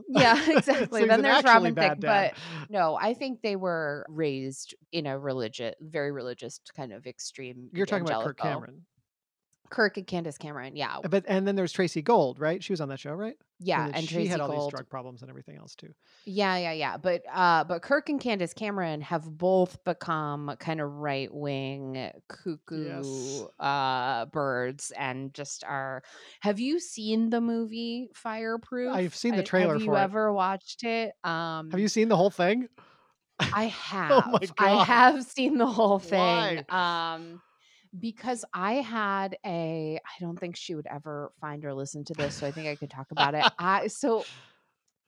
Yeah, 0.09 0.35
exactly. 0.51 1.01
he's 1.01 1.09
Then 1.09 1.23
there's 1.23 1.45
Robin 1.45 1.75
bad 1.75 2.01
Thicke, 2.01 2.07
but 2.07 2.35
no, 2.69 2.97
I 3.01 3.15
think 3.15 3.43
they 3.43 3.57
were 3.57 4.07
raised 4.09 4.75
in 4.93 5.07
a 5.07 5.19
religious, 5.19 5.75
very 5.81 6.13
religious 6.13 6.61
kind 6.77 6.93
of 6.93 7.07
extreme. 7.07 7.71
You're 7.73 7.87
talking 7.87 8.07
about 8.07 8.25
Kirk 8.25 8.39
Cameron, 8.39 8.87
Kirk 9.71 9.97
and 9.97 10.07
Candace 10.07 10.37
Cameron, 10.39 10.77
yeah, 10.77 10.99
but 11.09 11.25
and 11.29 11.47
then 11.47 11.57
there's 11.57 11.73
Tracey 11.73 12.03
Gold, 12.03 12.39
right? 12.39 12.63
She 12.63 12.73
was 12.73 12.81
on 12.81 12.89
that 12.91 13.01
show, 13.01 13.13
right? 13.13 13.37
yeah, 13.63 13.85
then 13.87 13.95
and 13.95 14.09
she 14.09 14.15
Tracy 14.15 14.29
had 14.29 14.41
all 14.41 14.49
these 14.65 14.71
drug 14.71 14.89
problems 14.89 15.21
and 15.23 15.31
everything 15.31 15.57
else 15.59 15.75
too. 15.75 15.93
yeah, 16.25 16.57
yeah, 16.57 16.73
yeah. 16.73 16.97
But 16.97 17.23
uh, 17.33 17.65
but 17.65 17.83
Kirk 17.83 18.09
and 18.09 18.21
Candace 18.21 18.55
Cameron 18.55 19.01
have 19.03 19.25
both 19.39 19.83
become 19.85 20.55
kind 20.59 20.81
of 20.81 20.91
right 20.91 21.33
wing 21.33 22.11
cuckoo 22.29 23.47
uh 23.59 24.27
birds, 24.27 24.93
and 24.97 25.33
just 25.35 25.63
are. 25.65 26.03
Have 26.41 26.59
you 26.59 26.81
seen 26.81 27.31
the 27.31 27.41
movie 27.41 28.09
Fireproof? 28.15 28.95
I've 28.95 29.15
seen 29.15 29.35
the 29.37 29.43
I- 29.43 29.45
trailer 29.45 29.75
Have 29.75 29.83
you 29.83 29.87
for 29.89 29.97
it. 29.97 30.01
ever 30.03 30.33
watched 30.33 30.85
it? 30.85 31.13
Um, 31.23 31.71
Have 31.71 31.81
you 31.81 31.89
seen 31.89 32.09
the 32.09 32.17
whole 32.17 32.31
thing? 32.31 32.69
I 33.41 33.65
have. 33.65 34.11
Oh 34.27 34.31
my 34.33 34.41
I 34.59 34.85
have 34.85 35.23
seen 35.25 35.59
the 35.59 35.67
whole 35.67 35.99
thing. 35.99 36.19
Why? 36.19 36.65
Um 36.69 37.41
because 37.99 38.45
I 38.55 38.75
had 38.75 39.37
a 39.45 39.99
I 40.05 40.21
don't 40.21 40.39
think 40.39 40.57
she 40.57 40.75
would 40.75 40.87
ever 40.87 41.33
find 41.41 41.65
or 41.65 41.75
listen 41.75 42.05
to 42.07 42.15
this, 42.15 42.37
so 42.37 42.47
I 42.47 42.53
think 42.53 42.69
I 42.69 42.77
could 42.77 42.91
talk 42.91 43.11
about 43.13 43.35
it. 43.35 43.49
I 43.59 43.89
so 43.89 44.29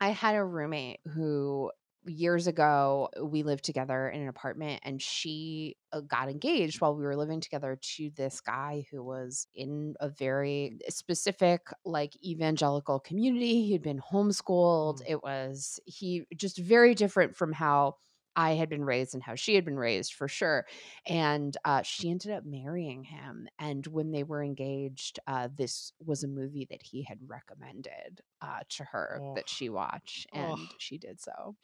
I 0.00 0.10
had 0.10 0.34
a 0.36 0.44
roommate 0.44 1.00
who 1.06 1.72
years 2.06 2.48
ago 2.48 3.08
we 3.22 3.44
lived 3.44 3.64
together 3.64 4.08
in 4.08 4.22
an 4.22 4.28
apartment 4.28 4.80
and 4.84 5.00
she 5.00 5.76
uh, 5.92 6.00
got 6.00 6.28
engaged 6.28 6.80
while 6.80 6.96
we 6.96 7.04
were 7.04 7.16
living 7.16 7.40
together 7.40 7.78
to 7.80 8.10
this 8.16 8.40
guy 8.40 8.84
who 8.90 9.04
was 9.04 9.46
in 9.54 9.94
a 10.00 10.08
very 10.08 10.78
specific 10.88 11.68
like 11.84 12.12
evangelical 12.24 12.98
community 12.98 13.66
he'd 13.66 13.82
been 13.82 14.00
homeschooled 14.00 14.98
Mm. 14.98 15.06
it 15.06 15.22
was 15.22 15.78
he 15.86 16.26
just 16.36 16.58
very 16.58 16.92
different 16.94 17.36
from 17.36 17.52
how 17.52 17.96
I 18.36 18.52
had 18.52 18.68
been 18.68 18.84
raised 18.84 19.14
and 19.14 19.22
how 19.22 19.34
she 19.34 19.54
had 19.54 19.64
been 19.64 19.78
raised 19.78 20.14
for 20.14 20.28
sure. 20.28 20.66
And 21.06 21.56
uh, 21.64 21.82
she 21.82 22.10
ended 22.10 22.30
up 22.32 22.44
marrying 22.44 23.04
him. 23.04 23.48
And 23.58 23.86
when 23.86 24.10
they 24.10 24.22
were 24.22 24.42
engaged, 24.42 25.18
uh, 25.26 25.48
this 25.56 25.92
was 26.04 26.24
a 26.24 26.28
movie 26.28 26.66
that 26.70 26.82
he 26.82 27.02
had 27.02 27.18
recommended 27.26 28.20
uh, 28.40 28.60
to 28.70 28.84
her 28.84 29.20
Oh. 29.22 29.34
that 29.34 29.48
she 29.48 29.68
watch, 29.68 30.26
and 30.32 30.52
Oh. 30.52 30.66
she 30.78 30.98
did 30.98 31.20
so. 31.20 31.56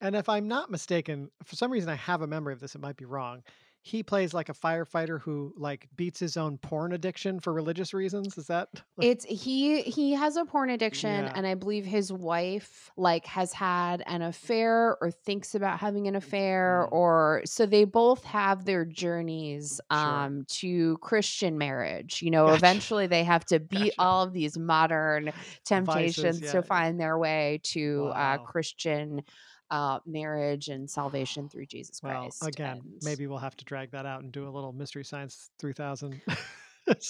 And 0.00 0.14
if 0.14 0.28
I'm 0.28 0.46
not 0.48 0.70
mistaken, 0.70 1.30
for 1.44 1.56
some 1.56 1.70
reason 1.72 1.88
I 1.88 1.94
have 1.94 2.20
a 2.22 2.26
memory 2.26 2.52
of 2.52 2.60
this. 2.60 2.74
It 2.74 2.80
might 2.80 2.96
be 2.96 3.04
wrong. 3.06 3.42
He 3.88 4.02
plays 4.02 4.34
like 4.34 4.48
a 4.48 4.52
firefighter 4.52 5.20
who 5.20 5.54
like 5.56 5.86
beats 5.94 6.18
his 6.18 6.36
own 6.36 6.58
porn 6.58 6.92
addiction 6.92 7.38
for 7.38 7.52
religious 7.52 7.94
reasons. 7.94 8.36
Is 8.36 8.48
that? 8.48 8.68
It's 9.00 9.24
he 9.26 9.82
he 9.82 10.12
has 10.12 10.36
a 10.36 10.44
porn 10.44 10.70
addiction 10.70 11.24
Yeah. 11.26 11.32
and 11.36 11.46
I 11.46 11.54
believe 11.54 11.84
his 11.84 12.10
wife 12.12 12.90
like 12.96 13.26
has 13.26 13.52
had 13.52 14.02
an 14.06 14.22
affair 14.22 14.96
or 15.00 15.12
thinks 15.12 15.54
about 15.54 15.78
having 15.78 16.08
an 16.08 16.16
affair 16.16 16.88
Mm. 16.90 16.92
or 16.92 17.42
so 17.44 17.64
they 17.64 17.84
both 17.84 18.24
have 18.24 18.64
their 18.64 18.84
journeys 18.84 19.80
Sure. 19.92 20.00
um 20.00 20.44
to 20.60 20.98
Christian 20.98 21.56
marriage. 21.56 22.22
You 22.22 22.32
know, 22.32 22.46
Gotcha. 22.46 22.56
eventually 22.56 23.06
they 23.06 23.22
have 23.22 23.44
to 23.46 23.60
beat 23.60 23.94
Gotcha. 23.96 24.00
all 24.02 24.22
of 24.24 24.32
these 24.32 24.58
modern 24.58 25.30
temptations 25.64 26.40
yeah. 26.40 26.52
to 26.52 26.62
find 26.62 26.98
their 26.98 27.16
way 27.18 27.60
to 27.74 28.10
uh 28.16 28.38
Christian 28.38 29.22
uh 29.70 29.98
marriage 30.06 30.68
and 30.68 30.88
salvation 30.88 31.48
through 31.48 31.66
Jesus 31.66 32.00
Well, 32.02 32.22
Christ. 32.22 32.46
again, 32.46 32.78
and- 32.84 33.02
maybe 33.02 33.26
we'll 33.26 33.38
have 33.38 33.56
to 33.56 33.64
drag 33.64 33.90
that 33.92 34.06
out 34.06 34.22
and 34.22 34.30
do 34.32 34.48
a 34.48 34.50
little 34.50 34.72
Mystery 34.72 35.04
Science 35.04 35.50
3000 35.58 36.20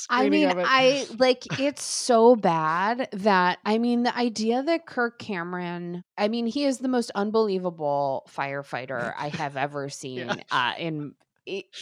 I 0.09 0.29
mean. 0.31 0.51
I 0.57 1.07
like 1.19 1.61
it's 1.61 1.83
so 1.83 2.35
bad 2.37 3.09
that 3.13 3.59
I 3.65 3.79
mean 3.79 4.05
the 4.05 4.17
idea 4.17 4.63
that 4.63 4.87
Kirk 4.87 5.19
Cameron, 5.19 6.03
I 6.17 6.29
mean, 6.29 6.47
he 6.47 6.65
is 6.65 6.79
the 6.79 6.89
most 6.89 7.11
unbelievable 7.15 8.27
firefighter 8.35 9.13
I 9.19 9.29
have 9.29 9.57
ever 9.57 9.89
seen 9.91 10.31
uh, 10.51 10.73
in 10.79 11.15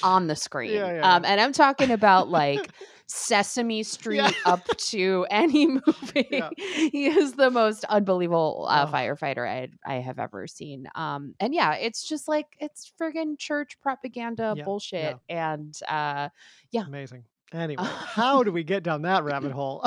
on 0.02 0.26
the 0.26 0.36
screen. 0.36 0.72
Yeah, 0.72 0.92
yeah, 0.92 1.14
um, 1.16 1.24
and 1.24 1.40
I'm 1.40 1.52
talking 1.52 1.90
about 1.90 2.28
like 2.28 2.70
Sesame 3.06 3.82
Street 3.82 4.18
Yeah. 4.18 4.32
up 4.44 4.68
to 4.88 5.26
any 5.30 5.66
movie. 5.66 6.42
He 6.56 7.06
is 7.06 7.32
the 7.34 7.50
most 7.50 7.84
unbelievable 7.84 8.66
uh, 8.68 8.86
Oh. 8.86 8.92
firefighter 8.92 9.48
I 9.48 9.68
I 9.86 10.00
have 10.00 10.18
ever 10.18 10.46
seen. 10.46 10.86
Um, 10.94 11.34
and 11.40 11.54
yeah, 11.54 11.74
it's 11.74 12.06
just 12.06 12.28
like 12.28 12.46
it's 12.60 12.92
friggin' 13.00 13.38
church 13.38 13.78
propaganda 13.80 14.56
bullshit, 14.64 15.16
and 15.28 15.74
uh, 15.88 16.28
yeah. 16.70 16.86
Amazing. 16.86 17.24
Anyway, 17.52 17.84
how 17.84 18.42
do 18.42 18.50
we 18.50 18.64
get 18.64 18.82
down 18.82 19.02
that 19.02 19.22
rabbit 19.22 19.52
hole? 19.52 19.84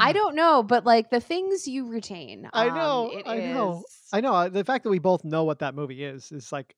I 0.00 0.12
don't 0.12 0.34
know, 0.34 0.62
but 0.62 0.86
like 0.86 1.10
the 1.10 1.20
things 1.20 1.66
you 1.68 1.88
retain. 1.88 2.48
I 2.52 2.68
um, 2.68 2.74
know, 2.74 3.10
it 3.12 3.28
I 3.28 3.36
know. 3.40 3.84
I 4.12 4.20
know 4.20 4.34
uh, 4.34 4.48
the 4.48 4.64
fact 4.64 4.84
that 4.84 4.90
we 4.90 4.98
both 4.98 5.24
know 5.24 5.44
what 5.44 5.58
that 5.60 5.74
movie 5.74 6.04
is 6.04 6.32
is 6.32 6.52
like 6.52 6.74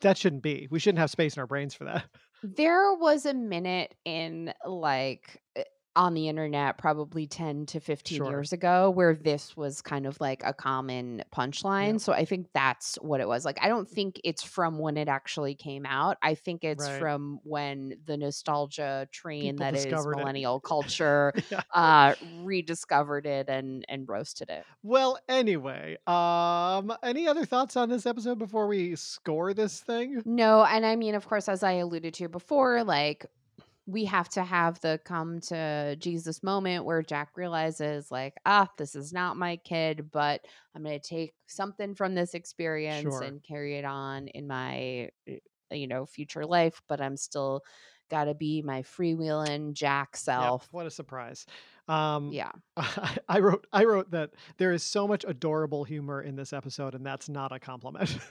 that 0.00 0.18
shouldn't 0.18 0.42
be. 0.42 0.68
We 0.70 0.78
shouldn't 0.78 1.00
have 1.00 1.10
space 1.10 1.36
in 1.36 1.40
our 1.40 1.46
brains 1.46 1.74
for 1.74 1.84
that. 1.84 2.04
There 2.42 2.94
was 2.94 3.26
a 3.26 3.34
minute 3.34 3.94
in 4.04 4.52
like 4.64 5.42
uh, 5.58 5.62
on 5.98 6.14
the 6.14 6.28
internet 6.28 6.78
probably 6.78 7.26
10 7.26 7.66
to 7.66 7.80
15 7.80 8.18
Sure. 8.18 8.30
years 8.30 8.52
ago 8.52 8.88
where 8.88 9.14
this 9.14 9.56
was 9.56 9.82
kind 9.82 10.06
of 10.06 10.18
like 10.20 10.42
a 10.44 10.54
common 10.54 11.24
punchline. 11.34 11.92
Yeah. 11.94 11.98
So 11.98 12.12
I 12.12 12.24
think 12.24 12.46
that's 12.54 12.96
what 13.02 13.20
it 13.20 13.28
was. 13.28 13.44
Like 13.44 13.58
I 13.60 13.68
don't 13.68 13.88
think 13.88 14.20
it's 14.24 14.42
from 14.42 14.78
when 14.78 14.96
it 14.96 15.08
actually 15.08 15.54
came 15.56 15.84
out. 15.84 16.16
I 16.22 16.34
think 16.36 16.62
it's 16.64 16.86
Right. 16.88 17.00
from 17.00 17.40
when 17.42 17.96
the 18.06 18.16
nostalgia 18.16 19.08
train 19.12 19.42
People 19.56 19.58
that 19.58 19.74
is 19.74 19.84
discovered 19.84 20.12
it. 20.12 20.16
millennial 20.18 20.60
culture 20.72 21.32
yeah. 21.50 21.62
uh 21.74 22.14
rediscovered 22.42 23.26
it 23.26 23.48
and 23.48 23.84
and 23.88 24.08
roasted 24.08 24.50
it. 24.50 24.64
Well, 24.82 25.18
anyway, 25.28 25.98
um, 26.06 26.96
any 27.02 27.26
other 27.26 27.44
thoughts 27.44 27.76
on 27.76 27.88
this 27.88 28.06
episode 28.06 28.38
before 28.38 28.68
we 28.68 28.94
score 28.96 29.52
this 29.52 29.80
thing? 29.80 30.22
No, 30.24 30.64
and 30.64 30.86
I 30.86 30.96
mean, 30.96 31.14
of 31.16 31.26
course, 31.28 31.48
as 31.48 31.62
I 31.62 31.72
alluded 31.72 32.14
to 32.14 32.28
before, 32.28 32.84
like 32.84 33.26
we 33.88 34.04
have 34.04 34.28
to 34.28 34.44
have 34.44 34.78
the 34.80 35.00
come 35.06 35.40
to 35.40 35.96
Jesus 35.98 36.42
moment 36.42 36.84
where 36.84 37.00
Jack 37.02 37.30
realizes, 37.36 38.10
like, 38.10 38.34
ah, 38.44 38.68
this 38.76 38.94
is 38.94 39.14
not 39.14 39.38
my 39.38 39.56
kid, 39.56 40.10
but 40.12 40.42
I'm 40.74 40.82
going 40.82 41.00
to 41.00 41.08
take 41.08 41.32
something 41.46 41.94
from 41.94 42.14
this 42.14 42.34
experience 42.34 43.00
Sure. 43.02 43.22
and 43.22 43.42
carry 43.42 43.78
it 43.78 43.86
on 43.86 44.28
in 44.28 44.46
my, 44.46 45.08
uh, 45.26 45.36
you 45.70 45.86
know, 45.86 46.04
future 46.04 46.44
life. 46.44 46.82
But 46.86 47.00
I'm 47.00 47.16
still 47.16 47.62
got 48.10 48.24
to 48.24 48.34
be 48.34 48.60
my 48.60 48.82
freewheeling 48.82 49.72
Jack 49.72 50.18
self. 50.18 50.68
what 50.70 50.86
a 50.86 50.90
surprise. 50.90 51.46
Um, 51.88 52.30
Yeah. 52.30 52.52
I, 52.76 53.16
I 53.26 53.38
wrote 53.40 53.66
I 53.72 53.84
wrote 53.84 54.10
that 54.10 54.32
there 54.58 54.72
is 54.72 54.82
so 54.82 55.08
much 55.08 55.24
adorable 55.26 55.84
humor 55.84 56.20
in 56.20 56.36
this 56.36 56.52
episode, 56.52 56.94
and 56.94 57.06
that's 57.06 57.30
not 57.30 57.52
a 57.52 57.58
compliment. 57.58 58.18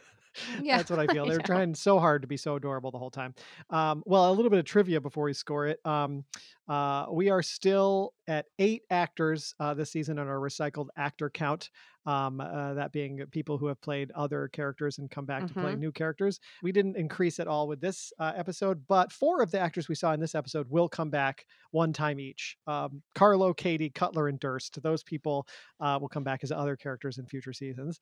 Yeah, 0.62 0.78
that's 0.78 0.90
what 0.90 1.00
I 1.00 1.08
feel. 1.14 1.26
They're 1.26 1.38
know. 1.38 1.44
trying 1.44 1.76
so 1.76 2.00
hard 2.00 2.22
to 2.22 2.28
be 2.28 2.38
so 2.38 2.56
adorable 2.56 2.92
the 2.92 2.98
whole 3.00 3.12
time. 3.12 3.34
Um, 3.70 4.04
well, 4.06 4.32
a 4.32 4.34
little 4.34 4.50
bit 4.50 4.60
of 4.60 4.66
trivia 4.66 5.02
before 5.02 5.26
we 5.26 5.34
score 5.34 5.68
it. 5.68 5.80
Um, 5.86 6.24
uh, 6.68 7.06
we 7.12 7.30
are 7.30 7.42
still 7.42 8.14
at 8.28 8.46
eight 8.60 8.84
actors 8.90 9.54
uh, 9.60 9.74
this 9.74 9.92
season 9.92 10.20
on 10.20 10.28
our 10.28 10.38
recycled 10.38 10.88
actor 10.98 11.30
count. 11.30 11.70
Um, 12.06 12.40
uh, 12.40 12.74
that 12.76 12.94
being 12.94 13.22
people 13.32 13.58
who 13.58 13.68
have 13.68 13.82
played 13.82 14.12
other 14.12 14.48
characters 14.54 14.98
and 14.98 15.12
come 15.12 15.26
back 15.26 15.46
to 15.46 15.54
play 15.54 15.74
Mhm. 15.74 15.80
new 15.80 15.92
characters. 15.92 16.40
We 16.64 16.72
didn't 16.72 16.96
increase 16.96 17.38
at 17.38 17.48
all 17.48 17.68
with 17.68 17.82
this 17.82 18.14
uh, 18.18 18.32
episode, 18.34 18.88
but 18.88 19.12
four 19.12 19.42
of 19.42 19.52
the 19.52 19.60
actors 19.60 19.90
we 19.90 19.96
saw 19.96 20.14
in 20.14 20.20
this 20.22 20.34
episode 20.34 20.68
will 20.70 20.88
come 20.88 21.10
back 21.10 21.46
one 21.72 21.92
time 21.92 22.22
each. 22.22 22.56
Um, 22.66 23.02
Carlo, 23.14 23.54
Katie, 23.54 23.90
Cutler, 23.90 24.30
and 24.30 24.40
Durst. 24.40 24.82
Those 24.82 25.04
people 25.04 25.46
uh, 25.82 25.98
will 26.00 26.08
come 26.08 26.24
back 26.24 26.40
as 26.44 26.52
other 26.54 26.78
characters 26.78 27.18
in 27.18 27.26
future 27.26 27.52
seasons. 27.52 28.00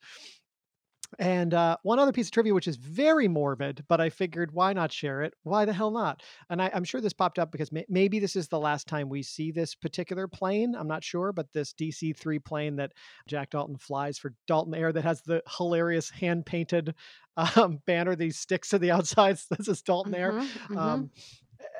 And 1.19 1.53
uh, 1.53 1.77
one 1.83 1.99
other 1.99 2.11
piece 2.11 2.27
of 2.27 2.31
trivia, 2.31 2.53
which 2.53 2.67
is 2.67 2.75
very 2.75 3.27
morbid, 3.27 3.85
but 3.87 4.01
I 4.01 4.09
figured 4.09 4.51
why 4.51 4.73
not 4.73 4.91
share 4.91 5.21
it? 5.21 5.33
Why 5.43 5.65
the 5.65 5.73
hell 5.73 5.91
not? 5.91 6.23
And 6.49 6.61
I, 6.61 6.69
I'm 6.73 6.83
sure 6.83 6.99
this 7.01 7.13
popped 7.13 7.39
up 7.39 7.51
because 7.51 7.71
may, 7.71 7.85
maybe 7.87 8.19
this 8.19 8.35
is 8.35 8.47
the 8.47 8.59
last 8.59 8.87
time 8.87 9.09
we 9.09 9.23
see 9.23 9.51
this 9.51 9.75
particular 9.75 10.27
plane. 10.27 10.75
I'm 10.75 10.87
not 10.87 11.03
sure, 11.03 11.31
but 11.31 11.51
this 11.53 11.73
DC 11.73 12.15
3 12.17 12.39
plane 12.39 12.75
that 12.77 12.93
Jack 13.27 13.51
Dalton 13.51 13.77
flies 13.77 14.17
for 14.17 14.33
Dalton 14.47 14.75
Air 14.75 14.91
that 14.91 15.03
has 15.03 15.21
the 15.21 15.41
hilarious 15.57 16.09
hand 16.09 16.45
painted 16.45 16.95
um, 17.55 17.81
banner 17.85 18.15
these 18.15 18.37
sticks 18.37 18.69
to 18.69 18.79
the 18.79 18.91
outside. 18.95 19.37
This 19.49 19.67
is 19.67 19.81
Dalton 19.81 20.15
Air. 20.15 20.33
Mhm, 20.33 20.47
mhm. 20.69 20.77
Um, 20.77 21.11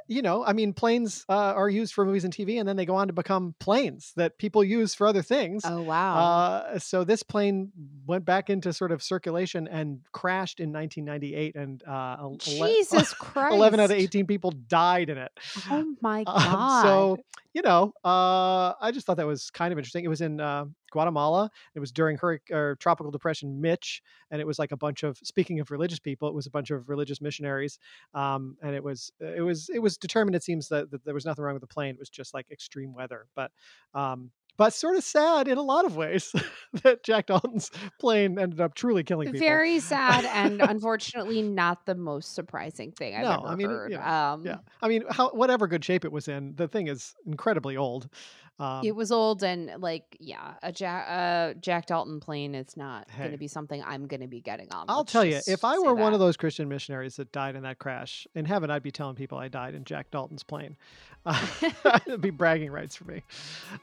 you 0.07 0.21
know, 0.21 0.45
I 0.45 0.53
mean, 0.53 0.73
planes 0.73 1.25
uh, 1.29 1.33
are 1.33 1.69
used 1.69 1.93
for 1.93 2.05
movies 2.05 2.23
and 2.23 2.33
TV, 2.33 2.59
and 2.59 2.67
then 2.67 2.75
they 2.75 2.85
go 2.85 2.95
on 2.95 3.07
to 3.07 3.13
become 3.13 3.55
planes 3.59 4.13
that 4.15 4.37
people 4.37 4.63
use 4.63 4.93
for 4.93 5.07
other 5.07 5.21
things. 5.21 5.63
oh, 5.65 5.81
wow. 5.81 6.15
Uh, 6.17 6.79
so 6.79 7.03
this 7.03 7.23
plane 7.23 7.71
went 8.05 8.23
back 8.25 8.49
into 8.49 8.71
sort 8.73 8.91
of 8.91 9.01
circulation 9.01 9.67
and 9.67 10.01
crashed 10.11 10.59
in 10.59 10.71
1998, 10.71 11.55
and 11.55 11.83
uh, 11.87 12.29
Jesus 12.37 13.13
Christ. 13.13 13.53
11 13.55 13.79
out 13.79 13.91
of 13.91 13.97
18 13.97 14.27
people 14.27 14.51
died 14.51 15.09
in 15.09 15.17
it. 15.17 15.31
Oh, 15.71 15.95
my 16.01 16.19
Um, 16.27 16.35
God. 16.35 16.83
so 16.83 17.17
you 17.55 17.61
know, 17.61 17.93
uh, 18.03 18.73
I 18.81 18.91
just 18.93 19.05
thought 19.07 19.15
that 19.15 19.25
was 19.25 19.49
kind 19.49 19.71
of 19.71 19.77
interesting. 19.79 20.03
It 20.03 20.09
was 20.09 20.19
in 20.19 20.41
uh, 20.41 20.65
Guatemala. 20.91 21.49
It 21.73 21.79
was 21.79 21.93
during 21.93 22.17
hurric- 22.17 22.51
or 22.51 22.75
tropical 22.81 23.11
depression 23.11 23.61
Mitch, 23.61 24.03
and 24.29 24.41
it 24.41 24.45
was 24.45 24.59
like 24.59 24.73
a 24.73 24.77
bunch 24.77 25.03
of. 25.03 25.17
Speaking 25.23 25.61
of 25.61 25.71
religious 25.71 25.97
people, 25.99 26.27
it 26.27 26.33
was 26.33 26.47
a 26.47 26.49
bunch 26.49 26.69
of 26.71 26.89
religious 26.89 27.21
missionaries, 27.21 27.79
um, 28.13 28.57
and 28.61 28.75
it 28.75 28.83
was 28.83 29.13
it 29.21 29.41
was 29.41 29.69
it 29.73 29.79
was 29.79 29.94
determined. 29.97 30.35
It 30.35 30.43
seems 30.43 30.69
that, 30.69 30.91
that 30.91 31.03
there 31.05 31.13
was 31.13 31.25
nothing 31.25 31.43
wrong 31.43 31.53
with 31.55 31.61
the 31.61 31.67
plane. 31.67 31.95
It 31.95 31.99
was 31.99 32.09
just 32.09 32.33
like 32.33 32.49
extreme 32.51 32.93
weather, 32.93 33.27
but. 33.35 33.51
Um, 33.93 34.31
but 34.57 34.73
sort 34.73 34.95
of 34.95 35.03
sad 35.03 35.49
in 35.49 35.57
a 35.57 35.61
lot 35.61 35.83
of 35.83 35.97
ways 35.97 36.33
that 36.83 37.03
Jack 37.03 37.27
Dalton's 37.27 37.71
plane 37.99 38.39
ended 38.39 38.61
up 38.61 38.73
truly 38.73 39.03
killing 39.03 39.29
people. 39.29 39.39
Very 39.39 39.79
sad 39.79 40.25
and 40.25 40.61
unfortunately 40.69 41.41
not 41.41 41.85
the 41.85 41.95
most 41.95 42.33
surprising 42.35 42.91
thing 42.91 43.15
I've 43.15 43.21
No, 43.23 43.31
ever 43.31 43.47
I 43.47 43.55
mean, 43.55 43.69
heard. 43.69 43.91
know, 43.91 44.01
um, 44.01 44.41
yeah, 44.45 44.59
I 44.81 44.87
mean, 44.87 45.03
how 45.09 45.29
whatever 45.31 45.67
good 45.67 45.83
shape 45.83 46.05
it 46.05 46.11
was 46.11 46.27
in, 46.27 46.55
the 46.55 46.67
thing 46.67 46.87
is 46.87 47.15
incredibly 47.25 47.75
old. 47.75 48.09
Um, 48.57 48.81
It 48.85 48.95
was 48.95 49.11
old 49.11 49.43
and 49.43 49.71
like 49.79 50.15
yeah, 50.19 50.53
a 50.63 50.71
Jack 50.71 51.05
uh, 51.09 51.59
Jack 51.59 51.87
Dalton 51.87 52.19
plane 52.19 52.55
is 52.55 52.77
not 52.77 53.07
going 53.17 53.31
to 53.31 53.37
be 53.37 53.47
something 53.47 53.83
I'm 53.85 54.07
going 54.07 54.21
to 54.21 54.27
be 54.27 54.39
getting 54.39 54.71
on. 54.71 54.85
I'll 54.87 54.99
let's 54.99 55.11
tell 55.11 55.25
you, 55.25 55.39
if 55.47 55.65
I 55.65 55.77
were 55.77 55.93
one 55.93 56.13
of 56.13 56.19
those 56.19 56.37
Christian 56.37 56.69
missionaries 56.69 57.17
that 57.17 57.31
died 57.31 57.55
in 57.55 57.63
that 57.63 57.79
crash 57.79 58.27
in 58.33 58.45
heaven, 58.45 58.71
I'd 58.71 58.83
be 58.83 58.91
telling 58.91 59.15
people 59.15 59.37
I 59.37 59.49
died 59.49 59.73
in 59.75 59.83
Jack 59.83 60.09
Dalton's 60.11 60.43
plane. 60.43 60.77
Uh, 61.25 61.45
it'd 62.05 62.21
be 62.21 62.29
bragging 62.29 62.71
rights 62.71 62.95
for 62.95 63.05
me. 63.05 63.23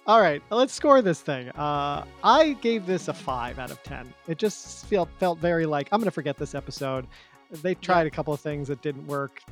All 0.07 0.21
right, 0.21 0.43
let's 0.51 0.73
score 0.73 1.03
this 1.03 1.21
thing. 1.21 1.49
Uh, 1.51 2.05
I 2.25 2.57
gave 2.63 2.87
this 2.87 3.09
a 3.09 3.13
five 3.15 3.59
out 3.59 3.71
of 3.71 3.83
ten. 3.83 4.15
It 4.27 4.39
just 4.39 4.87
felt 4.87 5.09
felt 5.19 5.39
very 5.39 5.67
like 5.67 5.89
I'm 5.93 6.01
gonna 6.01 6.11
forget 6.11 6.39
this 6.39 6.55
episode. 6.55 7.07
They 7.61 7.75
tried 7.75 8.07
a 8.07 8.11
couple 8.11 8.33
of 8.33 8.41
things 8.41 8.69
that 8.69 8.83
didn't 8.83 9.07
work. 9.07 9.43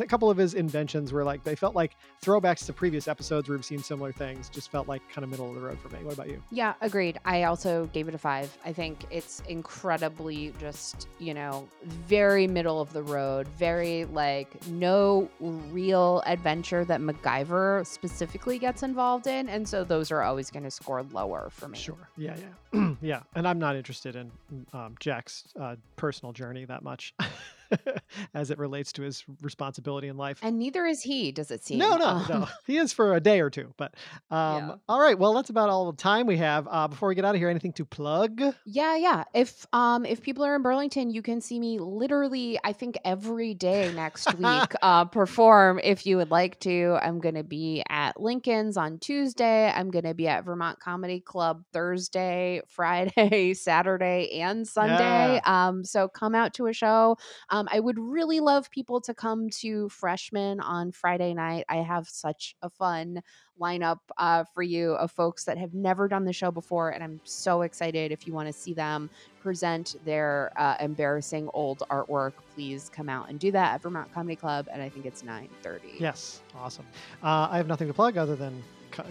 A 0.00 0.06
couple 0.06 0.30
of 0.30 0.36
his 0.36 0.54
inventions 0.54 1.12
were 1.12 1.24
like 1.24 1.42
they 1.42 1.54
felt 1.54 1.74
like 1.74 1.96
throwbacks 2.22 2.66
to 2.66 2.72
previous 2.72 3.08
episodes 3.08 3.48
where 3.48 3.56
we've 3.56 3.64
seen 3.64 3.82
similar 3.82 4.12
things. 4.12 4.48
Just 4.48 4.70
felt 4.70 4.88
like 4.88 5.02
kind 5.10 5.24
of 5.24 5.30
middle 5.30 5.48
of 5.48 5.54
the 5.54 5.60
road 5.60 5.78
for 5.78 5.88
me. 5.88 6.02
What 6.02 6.14
about 6.14 6.28
you? 6.28 6.42
Yeah, 6.50 6.74
agreed. 6.80 7.18
I 7.24 7.44
also 7.44 7.86
gave 7.92 8.08
it 8.08 8.14
a 8.14 8.18
five. 8.18 8.56
I 8.64 8.72
think 8.72 9.06
it's 9.10 9.42
incredibly 9.48 10.52
just, 10.60 11.08
you 11.18 11.34
know, 11.34 11.68
very 11.84 12.46
middle 12.46 12.80
of 12.80 12.92
the 12.92 13.02
road, 13.02 13.48
very 13.48 14.04
like 14.06 14.66
no 14.68 15.28
real 15.40 16.22
adventure 16.26 16.84
that 16.84 17.00
MacGyver 17.00 17.86
specifically 17.86 18.58
gets 18.58 18.82
involved 18.82 19.26
in. 19.26 19.48
And 19.48 19.68
so 19.68 19.84
those 19.84 20.10
are 20.10 20.22
always 20.22 20.50
going 20.50 20.64
to 20.64 20.70
score 20.70 21.02
lower 21.02 21.48
for 21.50 21.68
me. 21.68 21.78
Sure. 21.78 22.08
Yeah, 22.16 22.36
yeah, 22.72 22.94
yeah. 23.00 23.20
And 23.34 23.46
I'm 23.46 23.58
not 23.58 23.76
interested 23.76 24.16
in 24.16 24.30
um, 24.72 24.94
Jack's 25.00 25.44
uh, 25.60 25.76
personal 25.96 26.32
journey 26.32 26.64
that 26.64 26.82
much, 26.82 27.14
as 28.34 28.50
it 28.50 28.58
relates 28.58 28.92
to 28.92 29.02
his 29.02 29.24
responsibility 29.42 30.08
in 30.08 30.16
life. 30.16 30.38
And 30.42 30.58
neither 30.58 30.84
is 30.86 31.02
he, 31.02 31.32
does 31.32 31.50
it 31.50 31.64
seem? 31.64 31.78
No, 31.78 31.96
no, 31.96 32.06
Um, 32.06 32.26
no. 32.28 32.48
He 32.66 32.76
is 32.78 32.92
for 32.92 33.14
a 33.14 33.20
day 33.20 33.40
or 33.40 33.50
two, 33.50 33.72
but 33.76 33.94
um, 34.30 34.68
Yeah. 34.68 34.74
all 34.88 35.00
right. 35.00 35.18
Well, 35.18 35.34
that's 35.34 35.50
about 35.50 35.68
all 35.68 35.90
the 35.90 35.96
time 35.96 36.26
we 36.26 36.36
have. 36.38 36.66
Uh, 36.70 36.88
before 36.88 37.08
we 37.08 37.14
get 37.14 37.24
out 37.24 37.34
of 37.34 37.40
here, 37.40 37.48
anything 37.48 37.72
to 37.74 37.84
plug? 37.84 38.40
Yeah, 38.64 38.96
yeah. 38.96 39.24
If 39.34 39.66
um 39.72 40.04
if 40.06 40.22
people 40.22 40.44
are 40.44 40.54
in 40.56 40.62
Burlington, 40.62 41.10
you 41.10 41.22
can 41.22 41.40
see 41.40 41.58
me 41.60 41.78
literally 41.78 42.58
I 42.64 42.72
think 42.72 42.98
every 43.04 43.54
day 43.54 43.92
next 43.92 44.34
week 44.34 44.72
uh 44.82 45.04
perform 45.06 45.80
if 45.82 46.06
you 46.06 46.16
would 46.18 46.30
like 46.30 46.60
to. 46.60 46.98
I'm 47.02 47.20
going 47.20 47.34
to 47.34 47.44
be 47.44 47.82
at 47.88 48.20
Lincoln's 48.20 48.76
on 48.76 48.98
Tuesday. 48.98 49.70
I'm 49.70 49.90
going 49.90 50.04
to 50.04 50.14
be 50.14 50.28
at 50.28 50.44
Vermont 50.44 50.78
Comedy 50.80 51.20
Club 51.20 51.64
Thursday, 51.72 52.60
Friday, 52.68 53.54
Saturday 53.54 54.40
and 54.40 54.66
Sunday. 54.66 55.40
Um 55.44 55.84
so 55.84 56.08
come 56.08 56.34
out 56.34 56.54
to 56.54 56.66
a 56.66 56.72
show. 56.72 57.16
Um 57.56 57.68
I 57.70 57.80
would 57.80 57.98
really 57.98 58.40
love 58.40 58.70
people 58.70 59.00
to 59.02 59.14
come 59.14 59.48
to 59.62 59.88
Freshman 59.88 60.60
on 60.60 60.92
Friday 60.92 61.32
night. 61.34 61.64
I 61.68 61.76
have 61.76 62.08
such 62.08 62.54
a 62.62 62.68
fun 62.68 63.22
lineup 63.58 64.00
uh, 64.18 64.44
for 64.54 64.62
you 64.62 64.92
of 64.92 65.10
folks 65.10 65.44
that 65.44 65.56
have 65.56 65.72
never 65.72 66.08
done 66.08 66.24
the 66.24 66.32
show 66.32 66.50
before, 66.50 66.90
and 66.90 67.02
I'm 67.02 67.20
so 67.24 67.62
excited. 67.62 68.12
If 68.12 68.26
you 68.26 68.34
want 68.34 68.48
to 68.48 68.52
see 68.52 68.74
them 68.74 69.08
present 69.40 69.96
their 70.04 70.52
uh, 70.56 70.76
embarrassing 70.80 71.48
old 71.54 71.82
artwork, 71.90 72.32
please 72.54 72.90
come 72.94 73.08
out 73.08 73.30
and 73.30 73.38
do 73.40 73.50
that 73.52 73.74
at 73.74 73.82
Vermont 73.82 74.12
Comedy 74.12 74.36
Club, 74.36 74.68
and 74.70 74.82
I 74.82 74.88
think 74.88 75.06
it's 75.06 75.22
9:30. 75.22 75.98
Yes, 75.98 76.42
awesome. 76.54 76.86
Uh, 77.22 77.48
I 77.50 77.56
have 77.56 77.66
nothing 77.66 77.88
to 77.88 77.94
plug 77.94 78.18
other 78.18 78.36
than 78.36 78.62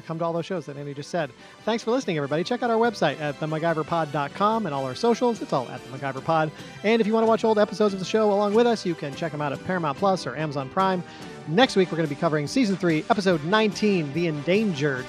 come 0.06 0.20
to 0.20 0.26
all 0.26 0.34
those 0.34 0.46
shows 0.46 0.66
that 0.66 0.78
Andy 0.78 0.94
just 0.94 1.10
said. 1.10 1.32
Thanks 1.64 1.84
for 1.84 1.92
listening, 1.92 2.18
everybody. 2.18 2.44
Check 2.44 2.64
out 2.64 2.70
our 2.70 2.78
website 2.78 3.20
at 3.20 3.40
themacgyverpod.com 3.40 4.66
and 4.66 4.76
all 4.76 4.86
our 4.86 4.96
socials. 4.96 5.42
It's 5.42 5.54
all 5.54 5.68
at 5.70 5.84
the 5.84 5.98
MacGyver 5.98 6.24
Pod. 6.24 6.52
And 6.84 7.02
if 7.02 7.08
you 7.08 7.14
want 7.14 7.24
to 7.24 7.28
watch 7.28 7.44
old 7.44 7.60
episodes 7.60 7.94
of 7.94 8.00
the 8.00 8.06
show 8.06 8.32
along 8.32 8.54
with 8.54 8.68
us, 8.68 8.86
you 8.86 8.96
can 8.96 9.14
check 9.16 9.32
them 9.32 9.42
out 9.42 9.52
at 9.52 9.64
Paramount 9.66 9.98
Plus 9.98 10.26
or 10.28 10.36
Amazon 10.36 10.70
Prime. 10.70 11.04
Next 11.48 11.76
week, 11.76 11.92
we're 11.92 11.98
going 11.98 12.10
to 12.10 12.16
be 12.16 12.20
covering 12.20 12.48
season 12.48 12.76
three, 12.76 13.06
episode 13.10 13.44
19, 13.46 14.14
The 14.14 14.28
Endangered. 14.28 15.06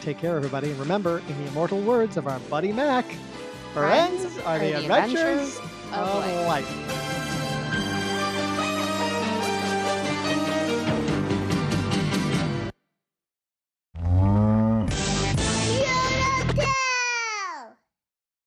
Take 0.00 0.18
care, 0.18 0.36
everybody, 0.36 0.70
and 0.70 0.78
remember, 0.78 1.18
in 1.28 1.38
the 1.44 1.48
immortal 1.50 1.80
words 1.80 2.16
of 2.16 2.26
our 2.26 2.38
buddy 2.40 2.72
Mac, 2.72 3.04
friends 3.72 4.38
are 4.38 4.58
the 4.58 4.74
adventures 4.74 5.58
of 5.92 6.24
life. 6.46 7.27